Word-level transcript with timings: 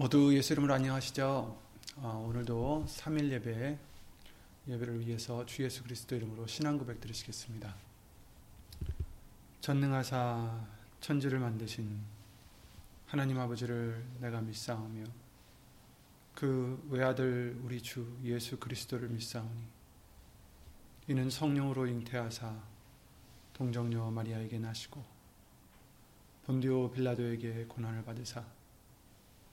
모두 0.00 0.34
예수 0.34 0.54
이름으로 0.54 0.72
안녕하시죠? 0.72 1.60
어, 1.96 2.26
오늘도 2.26 2.86
3일 2.88 3.32
예배 3.32 3.78
예배를 4.66 4.98
위해서 5.00 5.44
주 5.44 5.62
예수 5.62 5.82
그리스도 5.82 6.16
이름으로 6.16 6.46
신앙 6.46 6.78
고백 6.78 7.02
드리시겠습니다. 7.02 7.76
전능하사 9.60 10.66
천지를 11.02 11.38
만드신 11.38 12.00
하나님 13.08 13.38
아버지를 13.40 14.02
내가 14.20 14.40
믿사오며 14.40 15.04
그 16.34 16.82
외아들 16.88 17.60
우리 17.62 17.82
주 17.82 18.16
예수 18.24 18.58
그리스도를 18.58 19.10
믿사오니 19.10 19.64
이는 21.08 21.28
성령으로 21.28 21.86
잉태하사 21.86 22.58
동정녀 23.52 24.10
마리아에게 24.12 24.60
나시고 24.60 25.04
본디오 26.46 26.90
빌라도에게 26.90 27.66
고난을 27.66 28.02
받으사 28.02 28.59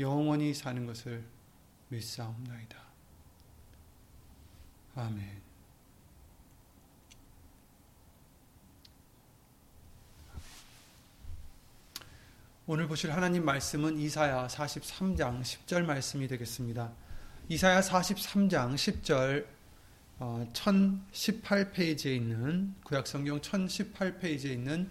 영원히 0.00 0.52
사는 0.54 0.86
것을 0.86 1.22
믿사옵나이다. 1.88 2.78
아멘. 4.96 5.40
오늘 12.66 12.86
보실 12.86 13.12
하나님 13.12 13.44
말씀은 13.44 13.98
이사야 13.98 14.46
43장 14.46 15.42
10절 15.42 15.84
말씀이 15.84 16.28
되겠습니다. 16.28 16.92
이사야 17.48 17.80
43장 17.80 18.74
10절 18.74 19.44
1018페이지에 20.52 22.14
있는 22.14 22.74
구약성경 22.84 23.40
1018페이지에 23.40 24.52
있는 24.52 24.88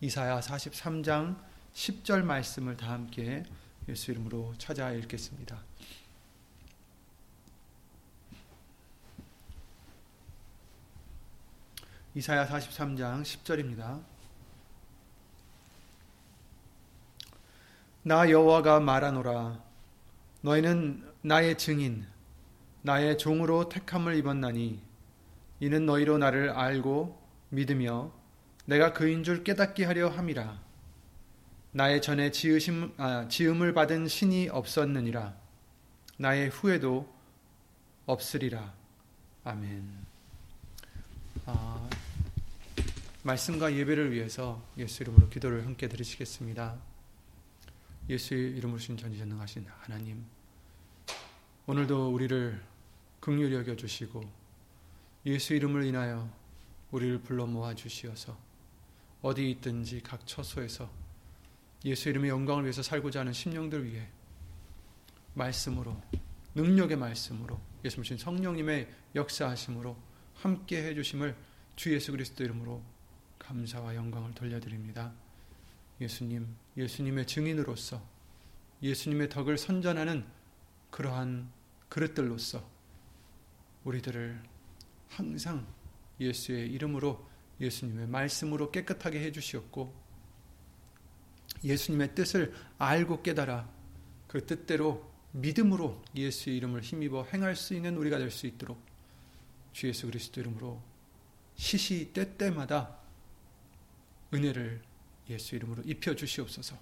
이사야 0.00 0.40
43장 0.40 1.38
10절 1.72 2.22
말씀을 2.22 2.76
다 2.76 2.90
함께 2.90 3.44
예수 3.88 4.12
이름으로 4.12 4.54
찾아 4.58 4.92
읽겠습니다. 4.92 5.60
이사야 12.14 12.46
43장 12.46 13.22
10절입니다. 13.22 14.02
나 18.04 18.28
여호와가 18.30 18.80
말하노라 18.80 19.62
너희는 20.42 21.08
나의 21.22 21.56
증인 21.56 22.06
나의 22.82 23.16
종으로 23.16 23.68
택함을 23.68 24.16
입었나니 24.16 24.82
이는 25.60 25.86
너희로 25.86 26.18
나를 26.18 26.50
알고 26.50 27.20
믿으며 27.50 28.12
내가 28.66 28.92
그인 28.92 29.22
줄 29.22 29.44
깨닫게 29.44 29.84
하려 29.84 30.08
함이라 30.08 30.61
나의 31.74 32.02
전에 32.02 32.30
지으심, 32.30 32.92
아, 32.98 33.26
지음을 33.28 33.72
받은 33.72 34.06
신이 34.06 34.50
없었느니라. 34.50 35.34
나의 36.18 36.50
후에도 36.50 37.10
없으리라. 38.04 38.74
아멘. 39.44 39.90
아, 41.46 41.88
말씀과 43.22 43.74
예배를 43.74 44.12
위해서 44.12 44.62
예수 44.76 45.02
이름으로 45.02 45.30
기도를 45.30 45.64
함께 45.64 45.88
드리시겠습니다. 45.88 46.78
예수 48.10 48.34
이름으로 48.34 48.78
신 48.78 48.98
전지전능하신 48.98 49.64
하나님, 49.80 50.26
오늘도 51.66 52.12
우리를 52.12 52.62
극률히 53.20 53.54
여겨 53.54 53.76
주시고 53.76 54.22
예수 55.24 55.54
이름을 55.54 55.84
인하여 55.86 56.28
우리를 56.90 57.22
불러 57.22 57.46
모아 57.46 57.74
주시어서 57.74 58.36
어디 59.22 59.50
있든지 59.52 60.02
각 60.02 60.26
처소에서 60.26 61.01
예수 61.84 62.08
이름의 62.08 62.30
영광을 62.30 62.64
위해서 62.64 62.82
살고자 62.82 63.20
하는 63.20 63.32
심령들 63.32 63.84
위해 63.84 64.08
말씀으로 65.34 66.00
능력의 66.54 66.96
말씀으로 66.96 67.60
예수님 67.84 68.04
신 68.04 68.18
성령님의 68.18 68.88
역사하심으로 69.14 69.96
함께 70.34 70.84
해주심을 70.84 71.34
주 71.76 71.92
예수 71.92 72.12
그리스도 72.12 72.44
이름으로 72.44 72.82
감사와 73.38 73.94
영광을 73.96 74.34
돌려드립니다. 74.34 75.12
예수님, 76.00 76.46
예수님의 76.76 77.26
증인으로서 77.26 78.02
예수님의 78.82 79.28
덕을 79.28 79.58
선전하는 79.58 80.24
그러한 80.90 81.50
그릇들로서 81.88 82.68
우리들을 83.84 84.42
항상 85.08 85.66
예수의 86.20 86.70
이름으로 86.72 87.28
예수님의 87.60 88.08
말씀으로 88.08 88.70
깨끗하게 88.70 89.20
해주시었고 89.24 90.01
예수님의 91.64 92.14
뜻을 92.14 92.54
알고 92.78 93.22
깨달아 93.22 93.68
그 94.28 94.44
뜻대로 94.46 95.10
믿음으로 95.32 96.02
예수의 96.14 96.56
이름을 96.58 96.82
힘입어 96.82 97.24
행할 97.32 97.56
수 97.56 97.74
있는 97.74 97.96
우리가 97.96 98.18
될 98.18 98.30
수 98.30 98.46
있도록 98.46 98.82
주 99.72 99.88
예수 99.88 100.06
그리스도 100.06 100.40
이름으로 100.40 100.82
시시 101.54 102.12
때때마다 102.12 102.98
은혜를 104.32 104.82
예수 105.30 105.56
이름으로 105.56 105.82
입혀 105.84 106.14
주시옵소서. 106.14 106.78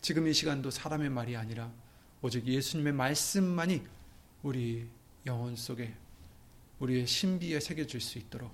지금 0.00 0.26
이 0.26 0.32
시간도 0.32 0.70
사람의 0.70 1.10
말이 1.10 1.36
아니라 1.36 1.72
오직 2.22 2.46
예수님의 2.46 2.92
말씀만이 2.92 3.82
우리 4.42 4.88
영혼 5.26 5.56
속에 5.56 5.94
우리의 6.78 7.06
신비에 7.06 7.60
새겨질 7.60 8.00
수 8.00 8.18
있도록 8.18 8.52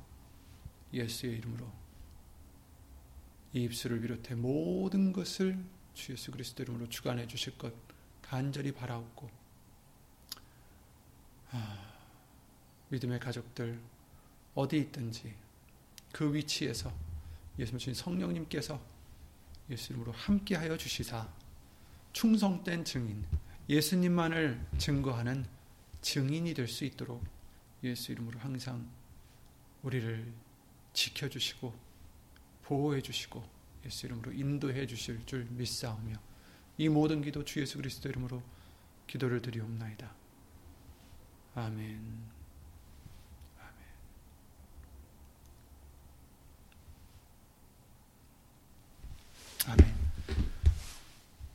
예수의 0.93 1.39
이름으로 1.39 1.71
이 3.53 3.65
입술을 3.65 4.01
비롯해 4.01 4.35
모든 4.35 5.13
것을 5.13 5.59
주 5.95 6.13
예수 6.13 6.31
그리스도 6.31 6.63
이름으로 6.63 6.89
주관해 6.89 7.27
주실 7.27 7.59
것 7.59 7.73
간절히 8.23 8.73
바라옵고 8.73 9.31
아, 11.51 11.93
믿음의 12.91 13.19
가족들 13.19 13.81
어디 14.55 14.79
있든지 14.79 15.35
그 16.13 16.33
위치에서 16.33 16.93
예수님 17.59 17.95
성령님께서 17.95 18.81
예수 19.69 19.93
이름으로 19.93 20.13
함께하여 20.13 20.77
주시사 20.77 21.29
충성된 22.13 22.85
증인 22.85 23.25
예수님만을 23.69 24.67
증거하는 24.79 25.47
증인이 26.03 26.55
될 26.55 26.67
수 26.67 26.85
있도록 26.85 27.23
예수 27.83 28.13
이름으로 28.13 28.39
항상 28.39 28.89
우리를 29.83 30.33
지켜주시고 30.93 31.90
보호해 32.71 33.03
주시고 33.03 33.43
예수 33.85 34.07
이름으로 34.07 34.33
인도해 34.33 34.87
주실 34.87 35.27
줄 35.27 35.45
믿사오며 35.51 36.15
이 36.79 36.89
모든 36.89 37.21
기도 37.21 37.45
주 37.45 37.61
예수 37.61 37.79
그리스도 37.79 38.09
이름으로 38.09 38.41
기도를 39.09 39.43
드리옵나이다. 39.43 40.09
아멘. 41.57 42.01
아멘. 49.67 49.95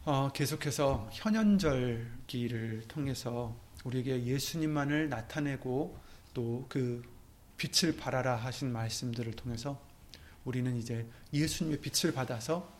어, 0.03 0.31
계속해서 0.33 1.09
현연절기를 1.13 2.89
통해서 2.89 3.57
우리에게 3.85 4.25
예수님만을 4.25 5.07
나타내고 5.07 5.97
또 6.33 6.65
그 6.67 7.01
빛을 7.57 7.95
발하라 7.95 8.35
하신 8.35 8.73
말씀들을 8.73 9.33
통해서 9.37 9.81
우리는 10.45 10.75
이제 10.77 11.05
예수님의 11.33 11.81
빛을 11.81 12.13
받아서 12.13 12.71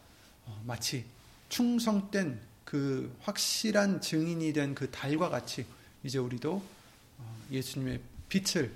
어, 0.46 0.64
마치 0.66 1.06
충성된 1.50 2.40
그 2.64 3.16
확실한 3.22 4.02
증인이 4.02 4.54
된 4.54 4.74
그 4.74 4.90
달과 4.90 5.30
같이 5.30 5.66
이제 6.04 6.18
우리도 6.18 6.64
어, 7.18 7.46
예수님의 7.52 8.02
빛을 8.30 8.72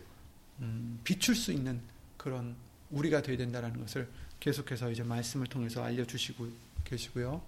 음, 0.60 1.00
비출 1.04 1.36
수 1.36 1.52
있는 1.52 1.82
그런 2.18 2.56
우리가 2.92 3.22
되어야 3.22 3.38
된다는 3.38 3.80
것을 3.80 4.10
계속해서 4.40 4.92
이제 4.92 5.04
말씀을 5.04 5.48
통해서 5.48 5.84
알려주시고 5.84 6.48
계시고요. 6.86 7.42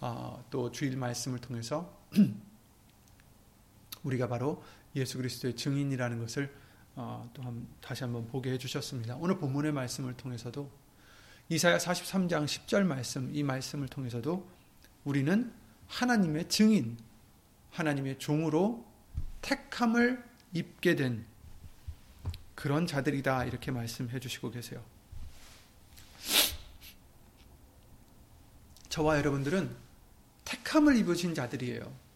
어, 0.00 0.44
또 0.50 0.70
주일 0.70 0.96
말씀을 0.96 1.40
통해서 1.40 1.98
우리가 4.04 4.28
바로 4.28 4.62
예수 4.94 5.18
그리스도의 5.18 5.56
증인이라는 5.56 6.20
것을 6.20 6.44
어, 6.44 6.50
또 7.32 7.42
한, 7.42 7.66
다시 7.80 8.02
한번 8.02 8.26
보게 8.26 8.50
해주셨습니다. 8.52 9.16
오늘 9.16 9.38
본문의 9.38 9.70
말씀을 9.70 10.16
통해서도 10.16 10.68
이사야 11.48 11.78
43장 11.78 12.44
10절 12.44 12.82
말씀 12.82 13.34
이 13.34 13.44
말씀을 13.44 13.88
통해서도 13.88 14.48
우리는 15.04 15.52
하나님의 15.86 16.48
증인 16.48 16.98
하나님의 17.70 18.18
종으로 18.18 18.84
택함을 19.42 20.24
입게 20.52 20.96
된 20.96 21.24
그런 22.56 22.86
자들이다 22.86 23.44
이렇게 23.44 23.70
말씀해 23.70 24.18
주시고 24.18 24.50
계세요. 24.50 24.84
저와 28.88 29.18
여러분들은 29.18 29.76
택함을 30.44 30.96
입으신 30.96 31.34
자들이에요. 31.34 32.08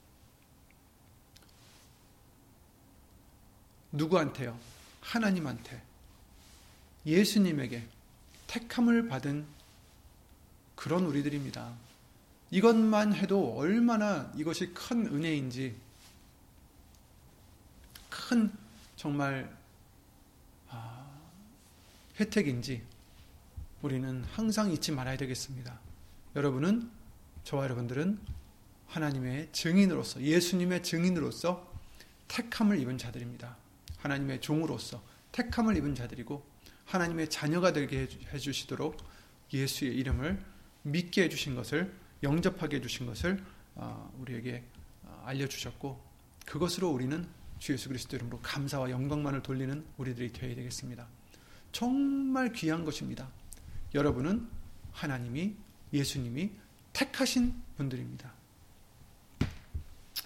누구한테요? 3.92 4.71
하나님한테. 5.02 5.82
예수님에게 7.04 7.86
택함을 8.46 9.08
받은 9.08 9.44
그런 10.74 11.04
우리들입니다. 11.04 11.72
이것만 12.50 13.14
해도 13.14 13.56
얼마나 13.56 14.32
이것이 14.36 14.72
큰 14.74 15.06
은혜인지, 15.06 15.74
큰 18.10 18.52
정말 18.96 19.50
아, 20.68 21.06
혜택인지 22.20 22.82
우리는 23.80 24.22
항상 24.24 24.70
잊지 24.70 24.92
말아야 24.92 25.16
되겠습니다. 25.16 25.78
여러분은 26.36 26.90
저와 27.44 27.64
여러분들은 27.64 28.20
하나님의 28.86 29.48
증인으로서 29.52 30.20
예수님의 30.20 30.82
증인으로서 30.82 31.72
택함을 32.28 32.78
입은 32.80 32.98
자들입니다. 32.98 33.61
하나님의 34.02 34.40
종으로서 34.40 35.02
택함을 35.30 35.76
입은 35.76 35.94
자들이고 35.94 36.44
하나님의 36.84 37.30
자녀가 37.30 37.72
되게 37.72 38.08
해주시도록 38.32 38.96
예수의 39.52 39.94
이름을 39.96 40.42
믿게 40.82 41.24
해주신 41.24 41.54
것을 41.54 41.94
영접하게 42.22 42.76
해주신 42.76 43.06
것을 43.06 43.42
어, 43.74 44.12
우리에게 44.18 44.64
어, 45.04 45.22
알려주셨고 45.26 46.02
그것으로 46.46 46.90
우리는 46.90 47.26
주 47.58 47.72
예수 47.72 47.88
그리스도 47.88 48.16
이름으로 48.16 48.40
감사와 48.40 48.90
영광만을 48.90 49.42
돌리는 49.42 49.84
우리들이 49.96 50.32
되어야 50.32 50.54
되겠습니다. 50.56 51.06
정말 51.70 52.52
귀한 52.52 52.84
것입니다. 52.84 53.30
여러분은 53.94 54.48
하나님이 54.90 55.54
예수님이 55.92 56.50
택하신 56.92 57.54
분들입니다. 57.76 58.32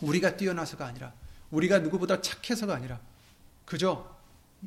우리가 0.01 0.37
뛰어나서가 0.37 0.87
아니라 0.87 1.13
우리가 1.51 1.79
누구보다 1.81 2.21
착해서가 2.21 2.75
아니라 2.75 3.01
그저 3.67 4.17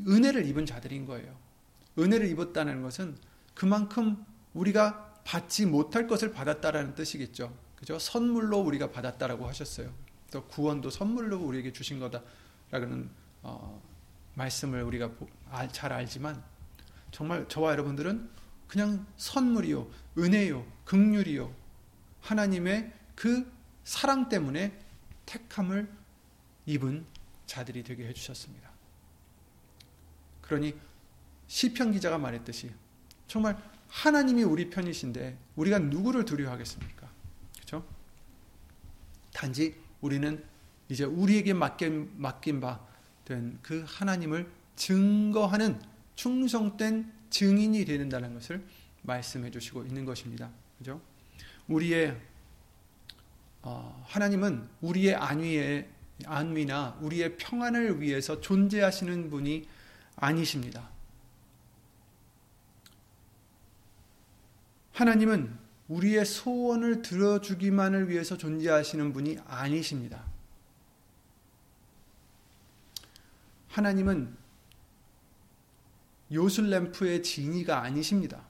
은혜를 0.07 0.45
입은 0.45 0.67
자들인 0.67 1.07
거예요. 1.07 1.35
은혜를 1.97 2.27
입었다는 2.29 2.83
것은 2.83 3.17
그만큼 3.55 4.23
우리가 4.53 5.21
받지 5.23 5.65
못할 5.65 6.07
것을 6.07 6.31
받았다라는 6.31 6.93
뜻이겠죠. 6.95 7.55
그죠? 7.75 7.97
선물로 7.97 8.59
우리가 8.59 8.91
받았다라고 8.91 9.47
하셨어요. 9.47 9.91
또 10.31 10.43
구원도 10.45 10.89
선물로 10.89 11.39
우리에게 11.39 11.73
주신 11.73 11.99
거다라는 11.99 13.09
어, 13.41 13.81
말씀을 14.35 14.83
우리가 14.83 15.11
잘 15.71 15.91
알지만 15.91 16.43
정말 17.11 17.47
저와 17.47 17.71
여러분들은 17.71 18.29
그냥 18.67 19.05
선물이요, 19.17 19.89
은혜요, 20.17 20.65
극률이요, 20.85 21.51
하나님의 22.21 22.93
그 23.15 23.51
사랑 23.83 24.29
때문에 24.29 24.77
택함을 25.25 25.91
입은 26.65 27.05
자들이 27.47 27.83
되게 27.83 28.07
해주셨습니다. 28.07 28.68
그러니 30.49 30.73
시편 31.47 31.93
기자가 31.93 32.17
말했듯이 32.17 32.71
정말 33.27 33.57
하나님이 33.87 34.43
우리 34.43 34.69
편이신데 34.69 35.37
우리가 35.55 35.79
누구를 35.79 36.25
두려워하겠습니까? 36.25 37.09
그렇죠? 37.55 37.85
단지 39.33 39.75
우리는 40.01 40.43
이제 40.89 41.05
우리에게 41.05 41.53
맡긴, 41.53 42.11
맡긴 42.17 42.59
바 42.59 42.89
된 43.29 43.59
그 43.61 43.85
하나님을 43.87 44.49
증거하는 44.75 45.79
충성된 46.15 47.13
증인이 47.29 47.85
되는다는 47.85 48.33
것을 48.33 48.65
말씀해 49.03 49.51
주시고 49.51 49.83
있는 49.85 50.03
것입니다. 50.03 50.49
그죠? 50.79 50.99
우리의 51.67 52.19
어, 53.61 54.03
하나님은 54.07 54.67
우리의 54.81 55.13
안위에 55.13 55.87
안위나 56.25 56.97
우리의 57.01 57.37
평안을 57.37 58.01
위해서 58.01 58.41
존재하시는 58.41 59.29
분이 59.29 59.67
아니십니다. 60.19 60.89
하나님은 64.93 65.57
우리의 65.87 66.25
소원을 66.25 67.01
들어주기만을 67.01 68.09
위해서 68.09 68.37
존재하시는 68.37 69.13
분이 69.13 69.39
아니십니다. 69.47 70.23
하나님은 73.69 74.37
요술램프의 76.31 77.23
진이가 77.23 77.81
아니십니다. 77.81 78.43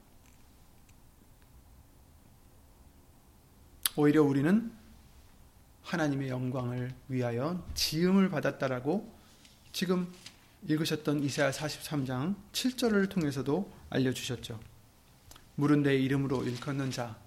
오히려 3.95 4.24
우리는 4.24 4.71
하나님의 5.83 6.30
영광을 6.30 6.94
위하여 7.07 7.66
지음을 7.74 8.30
받았다라고 8.30 9.12
지금 9.71 10.12
읽으셨던 10.68 11.24
이사야 11.24 11.52
43장 11.52 12.36
7절을 12.52 13.10
통해서도 13.10 13.72
알려주셨죠. 13.90 14.60
물은 15.56 15.84
내 15.84 15.96
이름으로 15.96 16.44
일컫는 16.44 16.92
자, 16.92 17.18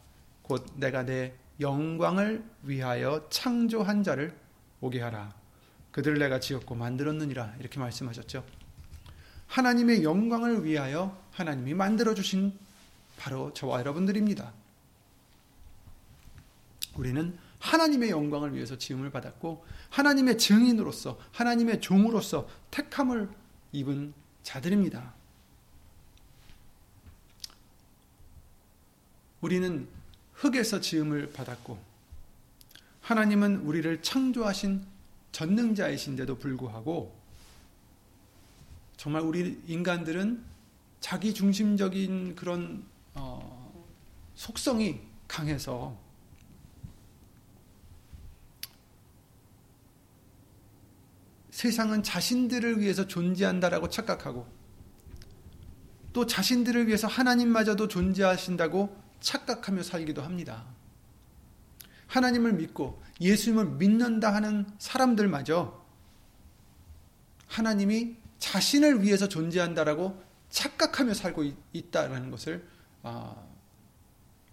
곧 0.42 0.66
내가 0.76 1.04
내 1.04 1.34
영광을 1.60 2.44
위하여 2.62 3.26
창조한 3.30 4.02
자를 4.02 4.36
오게 4.80 5.00
하라. 5.00 5.34
그들을 5.90 6.18
내가 6.18 6.40
지었고 6.40 6.74
만들었느니라. 6.74 7.56
이렇게 7.60 7.78
말씀하셨죠. 7.78 8.44
하나님의 9.46 10.02
영광을 10.02 10.64
위하여 10.64 11.22
하나님이 11.32 11.74
만들어주신 11.74 12.58
바로 13.18 13.52
저와 13.52 13.80
여러분들입니다. 13.80 14.52
우리는 16.94 17.38
하나님의 17.62 18.10
영광을 18.10 18.54
위해서 18.54 18.76
지음을 18.76 19.10
받았고 19.10 19.64
하나님의 19.90 20.36
증인으로서 20.36 21.18
하나님의 21.30 21.80
종으로서 21.80 22.48
택함을 22.72 23.30
입은 23.70 24.12
자들입니다. 24.42 25.14
우리는 29.40 29.88
흙에서 30.34 30.80
지음을 30.80 31.32
받았고 31.32 31.78
하나님은 33.00 33.58
우리를 33.60 34.02
창조하신 34.02 34.84
전능자이신데도 35.30 36.38
불구하고 36.38 37.16
정말 38.96 39.22
우리 39.22 39.60
인간들은 39.66 40.42
자기 41.00 41.32
중심적인 41.32 42.34
그런 42.34 42.84
어, 43.14 43.72
속성이 44.34 45.00
강해서 45.28 45.96
세상은 51.62 52.02
자신들을 52.02 52.80
위해서 52.80 53.06
존재한다라고 53.06 53.88
착각하고 53.88 54.48
또 56.12 56.26
자신들을 56.26 56.88
위해서 56.88 57.06
하나님마저도 57.06 57.86
존재하신다고 57.86 59.00
착각하며 59.20 59.84
살기도 59.84 60.22
합니다. 60.22 60.66
하나님을 62.08 62.54
믿고 62.54 63.00
예수님을 63.20 63.76
믿는다 63.76 64.34
하는 64.34 64.66
사람들마저 64.78 65.80
하나님이 67.46 68.16
자신을 68.40 69.02
위해서 69.02 69.28
존재한다라고 69.28 70.20
착각하며 70.50 71.14
살고 71.14 71.44
있다라는 71.72 72.32
것을 72.32 72.66
아, 73.04 73.36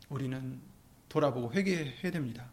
우리는 0.10 0.62
돌아보고 1.10 1.54
회개해야 1.54 2.12
됩니다. 2.12 2.52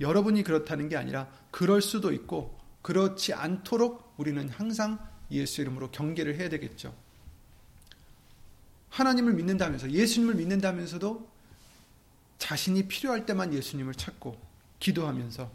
여러분이 0.00 0.42
그렇다는 0.42 0.88
게 0.88 0.96
아니라 0.96 1.28
그럴 1.50 1.82
수도 1.82 2.14
있고 2.14 2.61
그렇지 2.82 3.32
않도록 3.32 4.14
우리는 4.16 4.48
항상 4.48 4.98
예수 5.30 5.60
이름으로 5.60 5.90
경계를 5.90 6.36
해야 6.38 6.48
되겠죠. 6.48 6.94
하나님을 8.90 9.32
믿는다면서 9.34 9.90
예수님을 9.90 10.34
믿는다면서도 10.34 11.30
자신이 12.38 12.88
필요할 12.88 13.24
때만 13.24 13.54
예수님을 13.54 13.94
찾고 13.94 14.38
기도하면서 14.80 15.50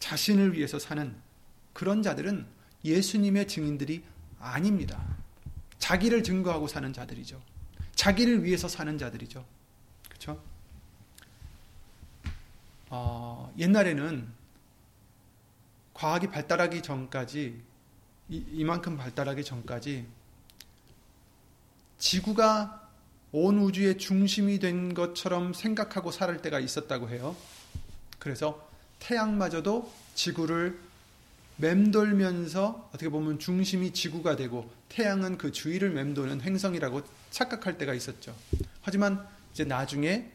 자신을 0.00 0.54
위해서 0.54 0.78
사는 0.78 1.14
그런 1.72 2.02
자들은 2.02 2.46
예수님의 2.84 3.48
증인들이 3.48 4.02
아닙니다. 4.40 5.16
자기를 5.78 6.22
증거하고 6.22 6.66
사는 6.66 6.92
자들이죠. 6.92 7.40
자기를 7.94 8.44
위해서 8.44 8.68
사는 8.68 8.98
자들이죠. 8.98 9.44
그렇죠? 10.08 10.42
어, 12.90 13.52
옛날에는 13.58 14.37
과학이 15.98 16.28
발달하기 16.28 16.80
전까지 16.82 17.60
이, 18.28 18.44
이만큼 18.52 18.96
발달하기 18.96 19.42
전까지 19.42 20.06
지구가 21.98 22.88
온 23.32 23.58
우주의 23.58 23.98
중심이 23.98 24.60
된 24.60 24.94
것처럼 24.94 25.52
생각하고 25.52 26.12
살 26.12 26.40
때가 26.40 26.60
있었다고 26.60 27.08
해요. 27.08 27.34
그래서 28.20 28.64
태양마저도 29.00 29.92
지구를 30.14 30.78
맴돌면서 31.56 32.90
어떻게 32.90 33.08
보면 33.08 33.40
중심이 33.40 33.92
지구가 33.92 34.36
되고 34.36 34.70
태양은 34.90 35.36
그 35.36 35.50
주위를 35.50 35.90
맴도는 35.90 36.42
행성이라고 36.42 37.02
착각할 37.30 37.76
때가 37.76 37.92
있었죠. 37.94 38.36
하지만 38.82 39.26
이제 39.52 39.64
나중에 39.64 40.30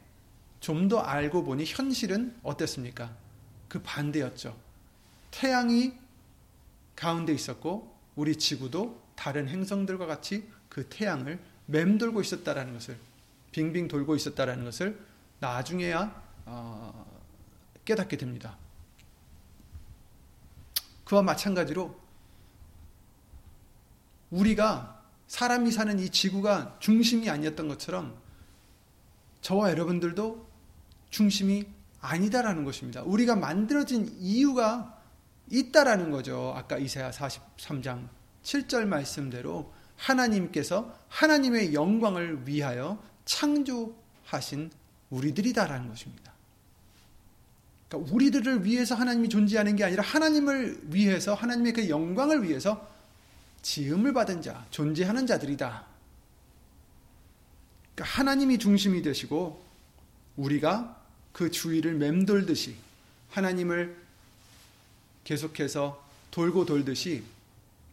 좀 0.59 0.89
더 0.89 0.99
알고 0.99 1.45
보니 1.45 1.63
현실은 1.65 2.35
어땠습니까? 2.43 3.15
그 3.69 3.81
반대였죠. 3.81 4.62
태양이 5.33 5.97
가운데 6.95 7.33
있었고 7.33 7.91
우리 8.15 8.37
지구도 8.37 9.01
다른 9.15 9.49
행성들과 9.49 10.05
같이 10.05 10.47
그 10.69 10.87
태양을 10.87 11.39
맴돌고 11.65 12.21
있었다라는 12.21 12.73
것을 12.73 12.97
빙빙 13.51 13.87
돌고 13.87 14.15
있었다라는 14.15 14.63
것을 14.63 14.99
나중에야 15.39 16.23
어, 16.45 17.21
깨닫게 17.83 18.17
됩니다. 18.17 18.57
그와 21.03 21.23
마찬가지로 21.23 21.99
우리가 24.29 25.03
사람이 25.27 25.71
사는 25.71 25.97
이 25.99 26.09
지구가 26.09 26.77
중심이 26.79 27.29
아니었던 27.29 27.67
것처럼 27.67 28.15
저와 29.41 29.71
여러분들도 29.71 30.47
중심이 31.09 31.65
아니다라는 32.01 32.65
것입니다. 32.65 33.01
우리가 33.03 33.35
만들어진 33.35 34.15
이유가 34.19 34.92
있다라는 35.53 36.09
거죠. 36.09 36.53
아까 36.55 36.77
이사야 36.77 37.11
43장 37.11 38.07
7절 38.43 38.85
말씀대로 38.85 39.71
하나님께서 39.95 40.97
하나님의 41.09 41.73
영광을 41.73 42.47
위하여 42.47 43.01
창조하신 43.25 44.71
우리들이다라는 45.11 45.87
것입니다. 45.89 46.33
그러니까 47.87 48.13
우리들을 48.13 48.65
위해서 48.65 48.95
하나님이 48.95 49.29
존재하는 49.29 49.75
게 49.75 49.83
아니라 49.83 50.03
하나님을 50.03 50.79
위해서 50.85 51.35
하나님의 51.35 51.73
그 51.73 51.89
영광을 51.89 52.43
위해서 52.43 52.89
지음을 53.61 54.11
받은 54.13 54.41
자, 54.41 54.65
존재하는 54.71 55.27
자들이다. 55.27 55.85
그러니까 57.93 58.17
하나님이 58.17 58.57
중심이 58.57 59.03
되시고 59.03 59.63
우리가 60.35 60.99
그 61.31 61.51
주위를 61.51 61.93
맴돌듯이 61.93 62.75
하나님을 63.29 64.02
계속해서 65.23 66.03
돌고 66.31 66.65
돌듯이 66.65 67.23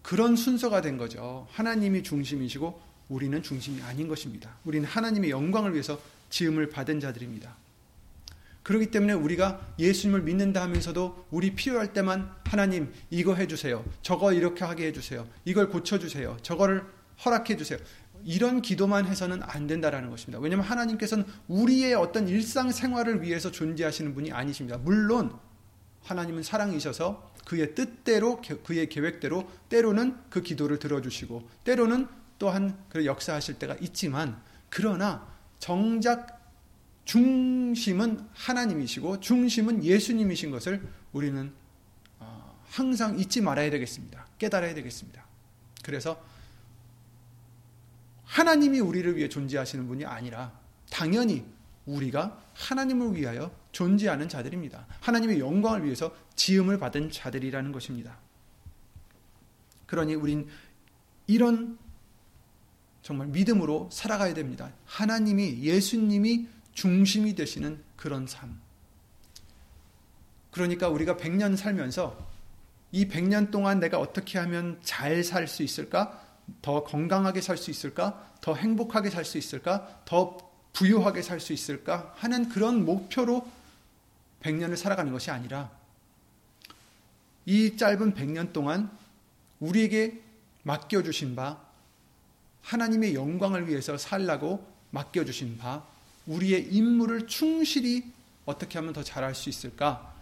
그런 0.03 0.37
순서가 0.37 0.81
된 0.81 0.97
거죠. 0.97 1.47
하나님이 1.53 2.03
중심이시고 2.03 2.81
우리는 3.09 3.43
중심이 3.43 3.83
아닌 3.83 4.09
것입니다. 4.09 4.57
우리는 4.65 4.87
하나님의 4.89 5.31
영광을 5.31 5.73
위해서 5.73 6.01
지음을 6.31 6.71
받은 6.71 7.01
자들입니다. 7.01 7.55
그렇기 8.63 8.91
때문에 8.91 9.15
우리가 9.15 9.75
예수님을 9.79 10.23
믿는다 10.23 10.63
하면서도 10.63 11.27
우리 11.31 11.55
필요할 11.55 11.93
때만 11.93 12.31
하나님 12.45 12.93
이거 13.11 13.35
해주세요. 13.35 13.85
저거 14.03 14.33
이렇게 14.33 14.65
하게 14.65 14.87
해주세요. 14.87 15.27
이걸 15.45 15.69
고쳐주세요. 15.71 16.37
저거를 16.43 16.85
허락해주세요. 17.25 17.79
이런 18.25 18.61
기도만 18.61 19.07
해서는 19.07 19.43
안 19.43 19.67
된다라는 19.67 20.11
것입니다. 20.11 20.39
왜냐하면 20.39 20.67
하나님께서는 20.67 21.25
우리의 21.49 21.95
어떤 21.95 22.29
일상생활을 22.29 23.23
위해서 23.23 23.51
존재하시는 23.51 24.15
분이 24.15 24.31
아니십니다. 24.31 24.79
물론 24.79 25.33
하나님은 26.11 26.43
사랑이셔서 26.43 27.31
그의 27.45 27.75
뜻대로 27.75 28.41
그의 28.65 28.89
계획대로 28.89 29.51
때로는 29.69 30.17
그 30.29 30.43
기도를 30.43 30.79
들어주시고 30.79 31.49
때로는 31.65 32.09
또한 32.39 32.77
그 32.89 33.05
역사하실 33.07 33.59
때가 33.59 33.77
있지만 33.81 34.41
그러나 34.69 35.27
정작 35.59 36.41
중심은 37.05 38.29
하나님이시고 38.33 39.21
중심은 39.21 39.85
예수님이신 39.85 40.51
것을 40.51 40.87
우리는 41.13 41.53
어, 42.19 42.59
항상 42.69 43.19
잊지 43.19 43.41
말아야 43.41 43.71
되겠습니다. 43.71 44.27
깨달아야 44.39 44.75
되겠습니다. 44.75 45.25
그래서 45.83 46.23
하나님이 48.25 48.79
우리를 48.81 49.17
위해 49.17 49.29
존재하시는 49.29 49.89
분이 49.89 50.05
아니라 50.05 50.53
당연히 50.89 51.45
우리가 51.87 52.41
하나님을 52.55 53.17
위하여 53.17 53.51
존재하는 53.73 54.29
자들입니다. 54.29 54.87
하나님의 55.01 55.41
영광을 55.41 55.85
위해서 55.85 56.15
지음을 56.37 56.79
받은 56.79 57.11
자들이라는 57.11 57.73
것입니다. 57.73 58.19
그러니 59.87 60.15
우린 60.15 60.49
이런 61.27 61.79
정말 63.03 63.29
믿음으로 63.29 63.89
살아가야 63.93 64.35
됩니다. 64.35 64.71
하나님이 64.85 65.63
예수님이 65.63 66.49
중심이 66.73 67.35
되시는 67.35 67.83
그런 67.97 68.27
삶. 68.27 68.61
그러니까 70.51 70.89
우리가 70.89 71.17
100년 71.17 71.57
살면서 71.57 72.29
이 72.93 73.07
100년 73.07 73.51
동안 73.51 73.79
내가 73.79 73.99
어떻게 73.99 74.39
하면 74.39 74.79
잘 74.83 75.23
살 75.23 75.47
수 75.47 75.63
있을까? 75.63 76.27
더 76.63 76.83
건강하게 76.83 77.41
살 77.41 77.57
수 77.57 77.71
있을까? 77.71 78.35
더 78.41 78.55
행복하게 78.55 79.11
살 79.11 79.25
수 79.25 79.39
있을까? 79.39 80.03
더 80.05 80.37
부유하게 80.73 81.23
살 81.23 81.41
수 81.41 81.53
있을까? 81.53 82.13
하는 82.17 82.49
그런 82.49 82.85
목표로 82.85 83.47
100년을 84.43 84.77
살아가는 84.77 85.13
것이 85.13 85.31
아니라 85.31 85.71
이 87.47 87.77
짧은 87.77 88.15
100년 88.15 88.53
동안 88.53 88.91
우리에게 89.61 90.21
맡겨주신 90.63 91.37
바, 91.37 91.61
하나님의 92.63 93.15
영광을 93.15 93.69
위해서 93.69 93.97
살라고 93.97 94.67
맡겨주신 94.91 95.59
바, 95.59 95.85
우리의 96.27 96.73
임무를 96.73 97.27
충실히 97.27 98.13
어떻게 98.45 98.79
하면 98.79 98.93
더 98.93 99.03
잘할 99.03 99.35
수 99.35 99.49
있을까? 99.49 100.15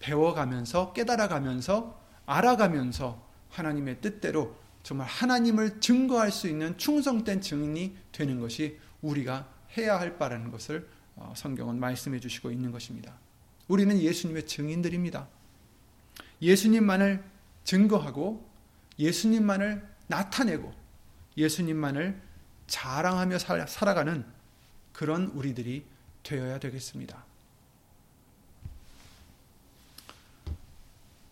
배워가면서, 0.00 0.92
깨달아가면서, 0.92 1.98
알아가면서 2.26 3.24
하나님의 3.50 4.00
뜻대로 4.00 4.56
정말 4.82 5.06
하나님을 5.08 5.80
증거할 5.80 6.30
수 6.30 6.48
있는 6.48 6.76
충성된 6.78 7.40
증인이 7.40 7.96
되는 8.12 8.40
것이 8.40 8.78
우리가 9.02 9.48
해야 9.76 9.98
할 9.98 10.16
바라는 10.18 10.50
것을 10.50 10.88
어, 10.88 10.95
성경은 11.34 11.78
말씀해 11.80 12.20
주시고 12.20 12.50
있는 12.50 12.72
것입니다. 12.72 13.18
우리는 13.68 13.98
예수님의 13.98 14.46
증인들입니다. 14.46 15.28
예수님만을 16.42 17.24
증거하고 17.64 18.48
예수님만을 18.98 19.86
나타내고 20.06 20.72
예수님만을 21.36 22.20
자랑하며 22.66 23.38
살아가는 23.38 24.24
그런 24.92 25.26
우리들이 25.26 25.84
되어야 26.22 26.58
되겠습니다. 26.58 27.24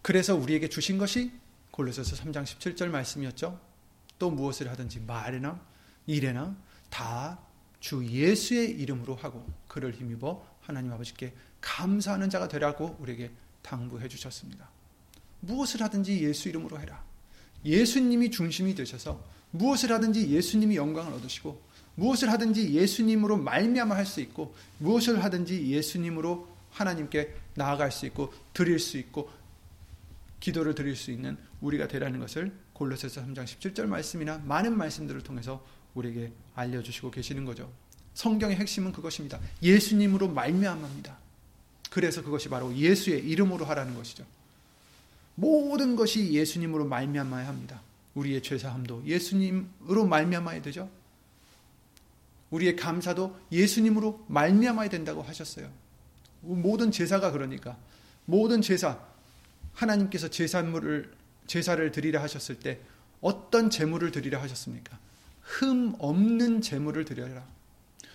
그래서 0.03 0.35
우리에게 0.35 0.69
주신 0.69 0.99
것이 0.99 1.33
골로새서 1.71 2.17
3장 2.17 2.45
17절 2.45 2.88
말씀이었죠. 2.88 3.59
또 4.19 4.31
무엇을 4.31 4.71
하든지 4.71 5.00
말이나 5.00 5.61
일에나 6.07 6.55
다 6.91 7.38
주 7.85 8.03
예수의 8.03 8.71
이름으로 8.81 9.14
하고 9.14 9.47
그를 9.69 9.93
힘입어 9.93 10.43
하나님 10.62 10.91
아버지께 10.91 11.35
감사하는 11.61 12.31
자가 12.31 12.49
되라고 12.49 12.97
우리에게 12.99 13.31
당부해 13.61 14.09
주셨습니다. 14.09 14.71
무엇을 15.41 15.83
하든지 15.83 16.25
예수 16.25 16.49
이름으로 16.49 16.81
해라. 16.81 17.05
예수님이 17.62 18.31
중심이 18.31 18.75
되셔서 18.75 19.23
무엇을 19.50 19.93
하든지 19.93 20.31
예수님이 20.31 20.76
영광을 20.76 21.12
얻으시고 21.12 21.61
무엇을 21.97 22.33
하든지 22.33 22.73
예수님으로 22.73 23.37
말미암아 23.37 23.95
할 23.95 24.07
수 24.07 24.23
있고 24.23 24.55
무엇을 24.79 25.23
하든지 25.23 25.71
예수님으로 25.71 26.49
하나님께 26.71 27.35
나아갈 27.55 27.93
수 27.93 28.07
있고 28.07 28.33
드릴 28.55 28.79
수 28.79 28.97
있고 28.97 29.31
기도를 30.41 30.75
드릴 30.75 30.97
수 30.97 31.11
있는 31.11 31.37
우리가 31.61 31.87
되라는 31.87 32.19
것을 32.19 32.50
골로새서 32.73 33.26
3장 33.26 33.45
17절 33.45 33.85
말씀이나 33.85 34.38
많은 34.38 34.75
말씀들을 34.75 35.23
통해서 35.23 35.62
우리에게 35.95 36.33
알려주시고 36.55 37.11
계시는 37.11 37.45
거죠. 37.45 37.71
성경의 38.15 38.57
핵심은 38.57 38.93
그것입니다. 38.93 39.41
예수님으로 39.63 40.29
말미암합니다. 40.29 41.19
그래서 41.91 42.23
그것이 42.23 42.49
바로 42.49 42.75
예수의 42.75 43.21
이름으로 43.29 43.65
하라는 43.67 43.95
것이죠. 43.95 44.25
모든 45.37 45.97
것이 45.97 46.33
예수님으로 46.33 46.87
말미암아야 46.87 47.47
합니다. 47.47 47.81
우리의 48.15 48.43
죄사함도 48.43 49.05
예수님으로 49.07 50.07
말미암아야 50.07 50.63
되죠. 50.63 50.89
우리의 52.51 52.77
감사도 52.77 53.37
예수님으로 53.51 54.25
말미암아야 54.29 54.89
된다고 54.89 55.23
하셨어요. 55.23 55.69
모든 56.41 56.93
제사가 56.93 57.33
그러니까 57.33 57.77
모든 58.27 58.63
제사 58.63 59.01
하나님께서 59.73 60.29
제사물을 60.29 61.13
제사를 61.47 61.91
드리라 61.91 62.23
하셨을 62.23 62.61
때 62.61 62.81
어떤 63.21 63.71
제물을 63.71 64.13
드리라 64.13 64.41
하셨습니까? 64.43 64.99
흠 65.45 65.95
없는 65.99 66.61
제물을 66.61 67.05
드려라. 67.05 67.45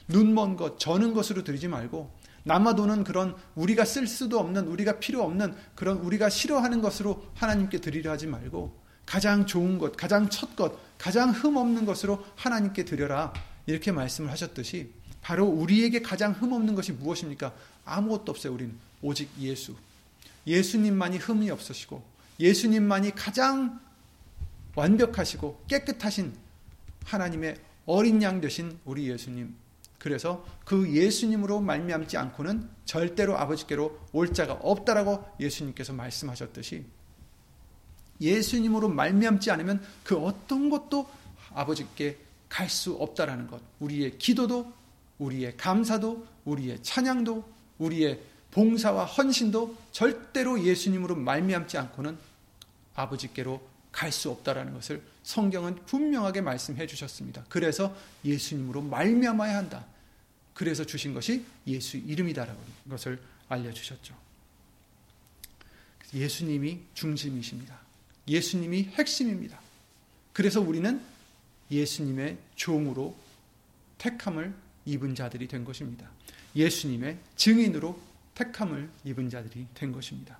눈먼 0.08 0.56
것, 0.56 0.80
저는 0.80 1.14
것으로 1.14 1.44
드리지 1.44 1.68
말고 1.68 2.12
남아도는 2.44 3.04
그런 3.04 3.36
우리가 3.56 3.86
쓸 3.86 4.08
수도 4.08 4.40
없는 4.40 4.68
우리가 4.68 5.00
필요 5.00 5.24
없는 5.24 5.56
그런 5.76 5.98
우리가 5.98 6.30
싫어하는 6.30 6.82
것으로 6.82 7.26
하나님께 7.36 7.80
드리려 7.80 8.12
하지 8.12 8.28
말고 8.28 8.74
가장 9.06 9.46
좋은 9.46 9.78
것, 9.78 9.96
가장 9.96 10.30
첫 10.30 10.56
것, 10.56 10.78
가장 10.98 11.30
흠 11.32 11.58
없는 11.58 11.86
것으로 11.86 12.26
하나님께 12.36 12.86
드려라. 12.86 13.34
이렇게 13.66 13.92
말씀을 13.92 14.32
하셨듯이 14.32 14.92
바로 15.22 15.46
우리에게 15.46 16.02
가장 16.02 16.32
흠 16.32 16.54
없는 16.54 16.76
것이 16.76 16.92
무엇입니까? 16.92 17.54
아무것도 17.86 18.32
없어요. 18.32 18.54
우리는 18.54 18.74
오직 19.02 19.30
예수. 19.40 19.76
예수님만이 20.48 21.18
흠이 21.18 21.52
없으시고 21.52 22.04
예수님만이 22.40 23.12
가장 23.12 23.80
완벽하시고 24.76 25.66
깨끗하신 25.68 26.34
하나님의 27.06 27.58
어린 27.86 28.22
양 28.22 28.40
되신 28.42 28.80
우리 28.86 29.10
예수님. 29.10 29.56
그래서 29.98 30.46
그 30.64 30.90
예수님으로 30.90 31.60
말미암지 31.60 32.18
않고는 32.18 32.70
절대로 32.86 33.38
아버지께로 33.38 34.00
올 34.14 34.34
자가 34.34 34.54
없다라고 34.54 35.26
예수님께서 35.40 35.94
말씀하셨듯이 35.94 36.86
예수님으로 38.22 38.90
말미암지 38.90 39.52
않으면 39.52 39.82
그 40.04 40.18
어떤 40.18 40.70
것도 40.70 41.10
아버지께 41.54 42.18
갈 42.48 42.68
수 42.70 42.94
없다라는 42.94 43.48
것. 43.48 43.62
우리의 43.80 44.18
기도도 44.18 44.72
우리의 45.20 45.56
감사도 45.58 46.26
우리의 46.46 46.82
찬양도 46.82 47.44
우리의 47.78 48.20
봉사와 48.52 49.06
헌신도 49.06 49.78
절대로 49.92 50.62
예수님으로 50.64 51.16
말미암지 51.16 51.78
않고는 51.78 52.18
아버지께로 52.96 53.62
갈 53.92 54.12
수 54.12 54.30
없다라는 54.32 54.74
것을 54.74 55.02
성경은 55.30 55.86
분명하게 55.86 56.42
말씀해 56.42 56.88
주셨습니다. 56.88 57.46
그래서 57.50 57.96
예수님으로 58.26 58.82
말미암아야 58.82 59.58
한다. 59.58 59.86
그래서 60.56 60.84
주신 60.84 61.14
것이 61.14 61.46
예수 61.68 61.98
이름이다라는 61.98 62.60
것을 62.90 63.22
알려 63.48 63.72
주셨죠. 63.72 64.16
예수님이 66.16 66.80
중심이십니다. 66.96 67.80
예수님이 68.28 68.86
핵심입니다. 68.86 69.62
그래서 70.34 70.62
우리는 70.62 71.00
예수님의 71.70 72.40
종으로 72.56 73.16
택함을 74.00 74.52
입은 74.88 75.14
자들이 75.14 75.48
된 75.48 75.64
것입니다. 75.64 76.10
예수님의 76.56 77.20
증인으로 77.36 78.02
택함을 78.34 78.90
입은 79.06 79.30
자들이 79.30 79.68
된 79.76 79.92
것입니다. 79.92 80.40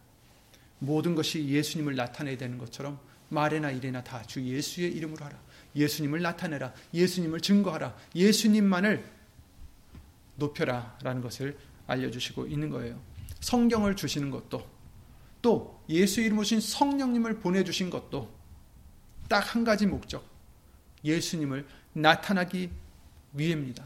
모든 0.80 1.14
것이 1.14 1.48
예수님을 1.48 1.96
나타내야 1.96 2.38
되는 2.40 2.58
것처럼 2.58 3.00
말이나 3.30 3.72
일이나 3.72 4.04
다 4.04 4.24
주 4.24 4.42
예수의 4.44 4.92
이름으로 4.94 5.24
하라. 5.26 5.40
예수님을 5.76 6.22
나타내라. 6.22 6.74
예수님을 6.94 7.42
증거하라. 7.42 7.96
예수님만을 8.16 9.06
높여라. 10.36 10.98
라는 11.04 11.22
것을 11.22 11.58
알려주시고 11.88 12.48
있는 12.48 12.70
거예요. 12.70 13.00
성경을 13.40 13.96
주시는 13.96 14.32
것도 14.32 14.68
또 15.42 15.82
예수 15.90 16.22
이름 16.22 16.40
오신 16.40 16.60
성령님을 16.60 17.40
보내주신 17.40 17.90
것도 17.90 18.30
딱 19.30 19.56
한 19.56 19.64
가지 19.64 19.86
목적. 19.86 20.26
예수님을 21.04 21.66
나타나기 21.94 22.70
위해입니다. 23.34 23.86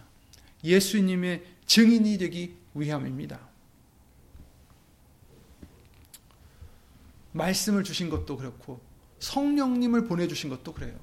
예수님의 0.63 1.43
증인이 1.65 2.17
되기 2.17 2.55
위함입니다. 2.73 3.39
말씀을 7.33 7.83
주신 7.83 8.09
것도 8.09 8.38
그렇고 8.38 8.81
성령님을 9.23 10.03
보내주신 10.03 10.49
것도 10.49 10.73
그래요. 10.73 10.93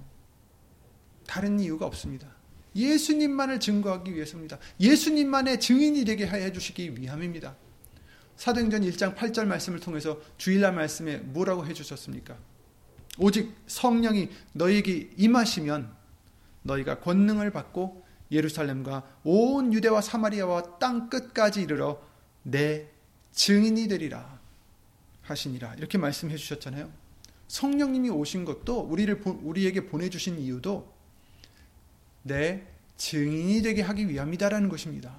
다른 1.27 1.59
이유가 1.59 1.87
없습니다. 1.87 2.29
예수님만을 2.77 3.61
증거하기 3.61 4.15
위해서입니다. 4.15 4.59
예수님만의 4.79 5.59
증인이 5.59 6.05
되게 6.05 6.27
해 6.27 6.53
주시기 6.53 7.01
위함입니다. 7.01 7.57
사도행전 8.37 8.83
1장 8.83 9.17
8절 9.17 9.47
말씀을 9.47 9.81
통해서 9.81 10.21
주일날 10.37 10.75
말씀에 10.75 11.17
뭐라고 11.19 11.67
해 11.67 11.73
주셨습니까? 11.73 12.37
오직 13.19 13.55
성령이 13.67 14.29
너에게 14.53 15.11
임하시면 15.17 15.91
너희가 16.63 17.01
권능을 17.01 17.51
받고 17.51 18.05
예루살렘과 18.31 19.19
온 19.25 19.73
유대와 19.73 20.01
사마리아와 20.03 20.79
땅 20.79 21.09
끝까지 21.09 21.63
이르러 21.63 22.01
내 22.43 22.87
증인이 23.33 23.89
되리라 23.89 24.39
하시니라 25.23 25.75
이렇게 25.75 25.99
말씀해 25.99 26.37
주셨잖아요. 26.37 27.00
성령님이 27.51 28.11
오신 28.11 28.45
것도 28.45 28.79
우리를 28.83 29.23
우리에게 29.25 29.87
보내 29.87 30.09
주신 30.09 30.39
이유도 30.39 30.89
내 32.23 32.63
증인이 32.97 33.61
되게 33.63 33.83
하기 33.83 34.09
위함이다라는 34.09 34.69
것입니다. 34.69 35.17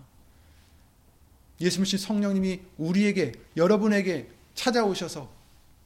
예수님 1.59 1.97
성령님이 1.97 2.61
우리에게 2.77 3.33
여러분에게 3.57 4.29
찾아오셔서 4.55 5.29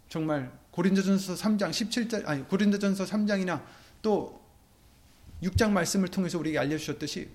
정말 0.08 0.52
고린도전서 0.70 1.34
3장 1.34 1.72
17절 1.72 2.28
아니 2.28 2.48
고린도전서 2.48 3.06
3장이나 3.06 3.64
또 4.04 4.40
6장 5.42 5.72
말씀을 5.72 6.10
통해서 6.10 6.38
우리에게 6.38 6.60
알려 6.60 6.78
주셨듯이 6.78 7.28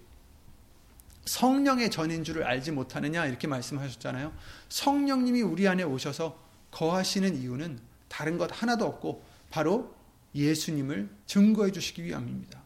성령의 1.24 1.90
전인 1.90 2.22
줄을 2.22 2.44
알지 2.44 2.70
못하느냐 2.70 3.26
이렇게 3.26 3.48
말씀하셨잖아요. 3.48 4.32
성령님이 4.68 5.42
우리 5.42 5.66
안에 5.66 5.82
오셔서 5.82 6.38
거하시는 6.70 7.36
이유는 7.36 7.89
다른 8.10 8.36
것 8.36 8.50
하나도 8.52 8.84
없고 8.84 9.24
바로 9.48 9.94
예수님을 10.34 11.08
증거해 11.26 11.72
주시기 11.72 12.04
위함입니다. 12.04 12.60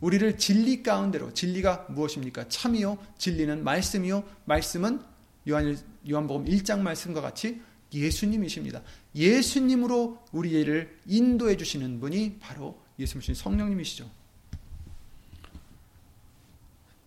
우리를 0.00 0.36
진리 0.36 0.82
가운데로 0.82 1.32
진리가 1.32 1.86
무엇입니까? 1.88 2.48
참이요 2.48 2.98
진리는 3.16 3.64
말씀이요 3.64 4.24
말씀은 4.44 5.00
요한 5.48 5.78
요한복음 6.08 6.44
1장 6.44 6.80
말씀과 6.80 7.22
같이 7.22 7.62
예수님이십니다. 7.94 8.82
예수님으로 9.14 10.22
우리를 10.32 10.98
인도해 11.06 11.56
주시는 11.56 12.00
분이 12.00 12.38
바로 12.40 12.78
예수님 12.98 13.34
성령님이시죠. 13.34 14.10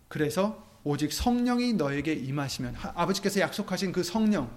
그래서 0.08 0.66
오직 0.82 1.12
성령이 1.12 1.74
너에게 1.74 2.14
임하시면 2.14 2.74
아버지께서 2.94 3.40
약속하신 3.40 3.92
그 3.92 4.02
성령 4.02 4.50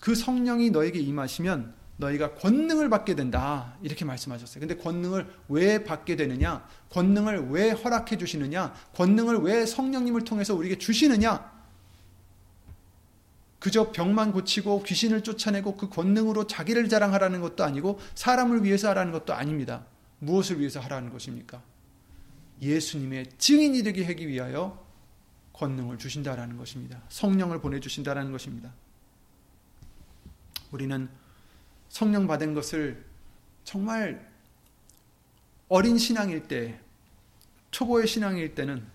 그 0.00 0.14
성령이 0.14 0.70
너에게 0.70 0.98
임하시면 0.98 1.74
너희가 1.98 2.34
권능을 2.34 2.88
받게 2.88 3.14
된다. 3.14 3.76
이렇게 3.82 4.04
말씀하셨어요. 4.04 4.60
근데 4.60 4.74
권능을 4.76 5.26
왜 5.48 5.84
받게 5.84 6.16
되느냐? 6.16 6.66
권능을 6.88 7.50
왜 7.50 7.70
허락해 7.70 8.16
주시느냐? 8.16 8.74
권능을 8.94 9.38
왜 9.40 9.66
성령님을 9.66 10.24
통해서 10.24 10.54
우리에게 10.54 10.78
주시느냐? 10.78 11.60
그저 13.58 13.92
병만 13.92 14.32
고치고 14.32 14.82
귀신을 14.84 15.22
쫓아내고 15.22 15.76
그 15.76 15.90
권능으로 15.90 16.46
자기를 16.46 16.88
자랑하라는 16.88 17.42
것도 17.42 17.62
아니고 17.62 18.00
사람을 18.14 18.64
위해서 18.64 18.88
하라는 18.88 19.12
것도 19.12 19.34
아닙니다. 19.34 19.84
무엇을 20.20 20.58
위해서 20.58 20.80
하라는 20.80 21.10
것입니까? 21.10 21.62
예수님의 22.62 23.26
증인이 23.36 23.82
되게 23.82 24.04
하기 24.04 24.26
위하여 24.28 24.82
권능을 25.52 25.98
주신다라는 25.98 26.56
것입니다. 26.56 27.02
성령을 27.10 27.60
보내주신다라는 27.60 28.32
것입니다. 28.32 28.72
우리는 30.70 31.08
성령 31.88 32.26
받은 32.26 32.54
것을 32.54 33.04
정말 33.64 34.30
어린 35.68 35.98
신앙일 35.98 36.48
때, 36.48 36.80
초보의 37.70 38.06
신앙일 38.06 38.54
때는 38.54 38.86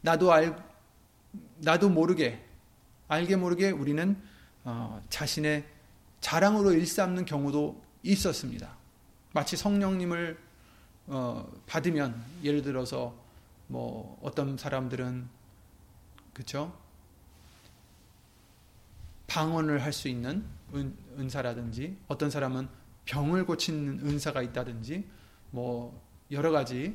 나도 0.00 0.32
알, 0.32 0.64
나도 1.58 1.88
모르게, 1.88 2.44
알게 3.08 3.36
모르게 3.36 3.70
우리는 3.70 4.20
어, 4.64 5.02
자신의 5.08 5.66
자랑으로 6.20 6.72
일삼는 6.72 7.24
경우도 7.24 7.82
있었습니다. 8.02 8.76
마치 9.32 9.56
성령님을 9.56 10.38
어, 11.06 11.50
받으면 11.66 12.22
예를 12.42 12.62
들어서 12.62 13.14
뭐 13.66 14.18
어떤 14.22 14.56
사람들은 14.56 15.28
그렇죠 16.32 16.76
방언을 19.26 19.82
할 19.82 19.92
수 19.92 20.08
있는 20.08 20.44
은, 20.74 20.96
은사라든지 21.18 21.96
어떤 22.08 22.30
사람은 22.30 22.68
병을 23.04 23.46
고치는 23.46 24.00
은사가 24.06 24.42
있다든지 24.42 25.08
뭐 25.50 26.02
여러 26.30 26.50
가지 26.50 26.94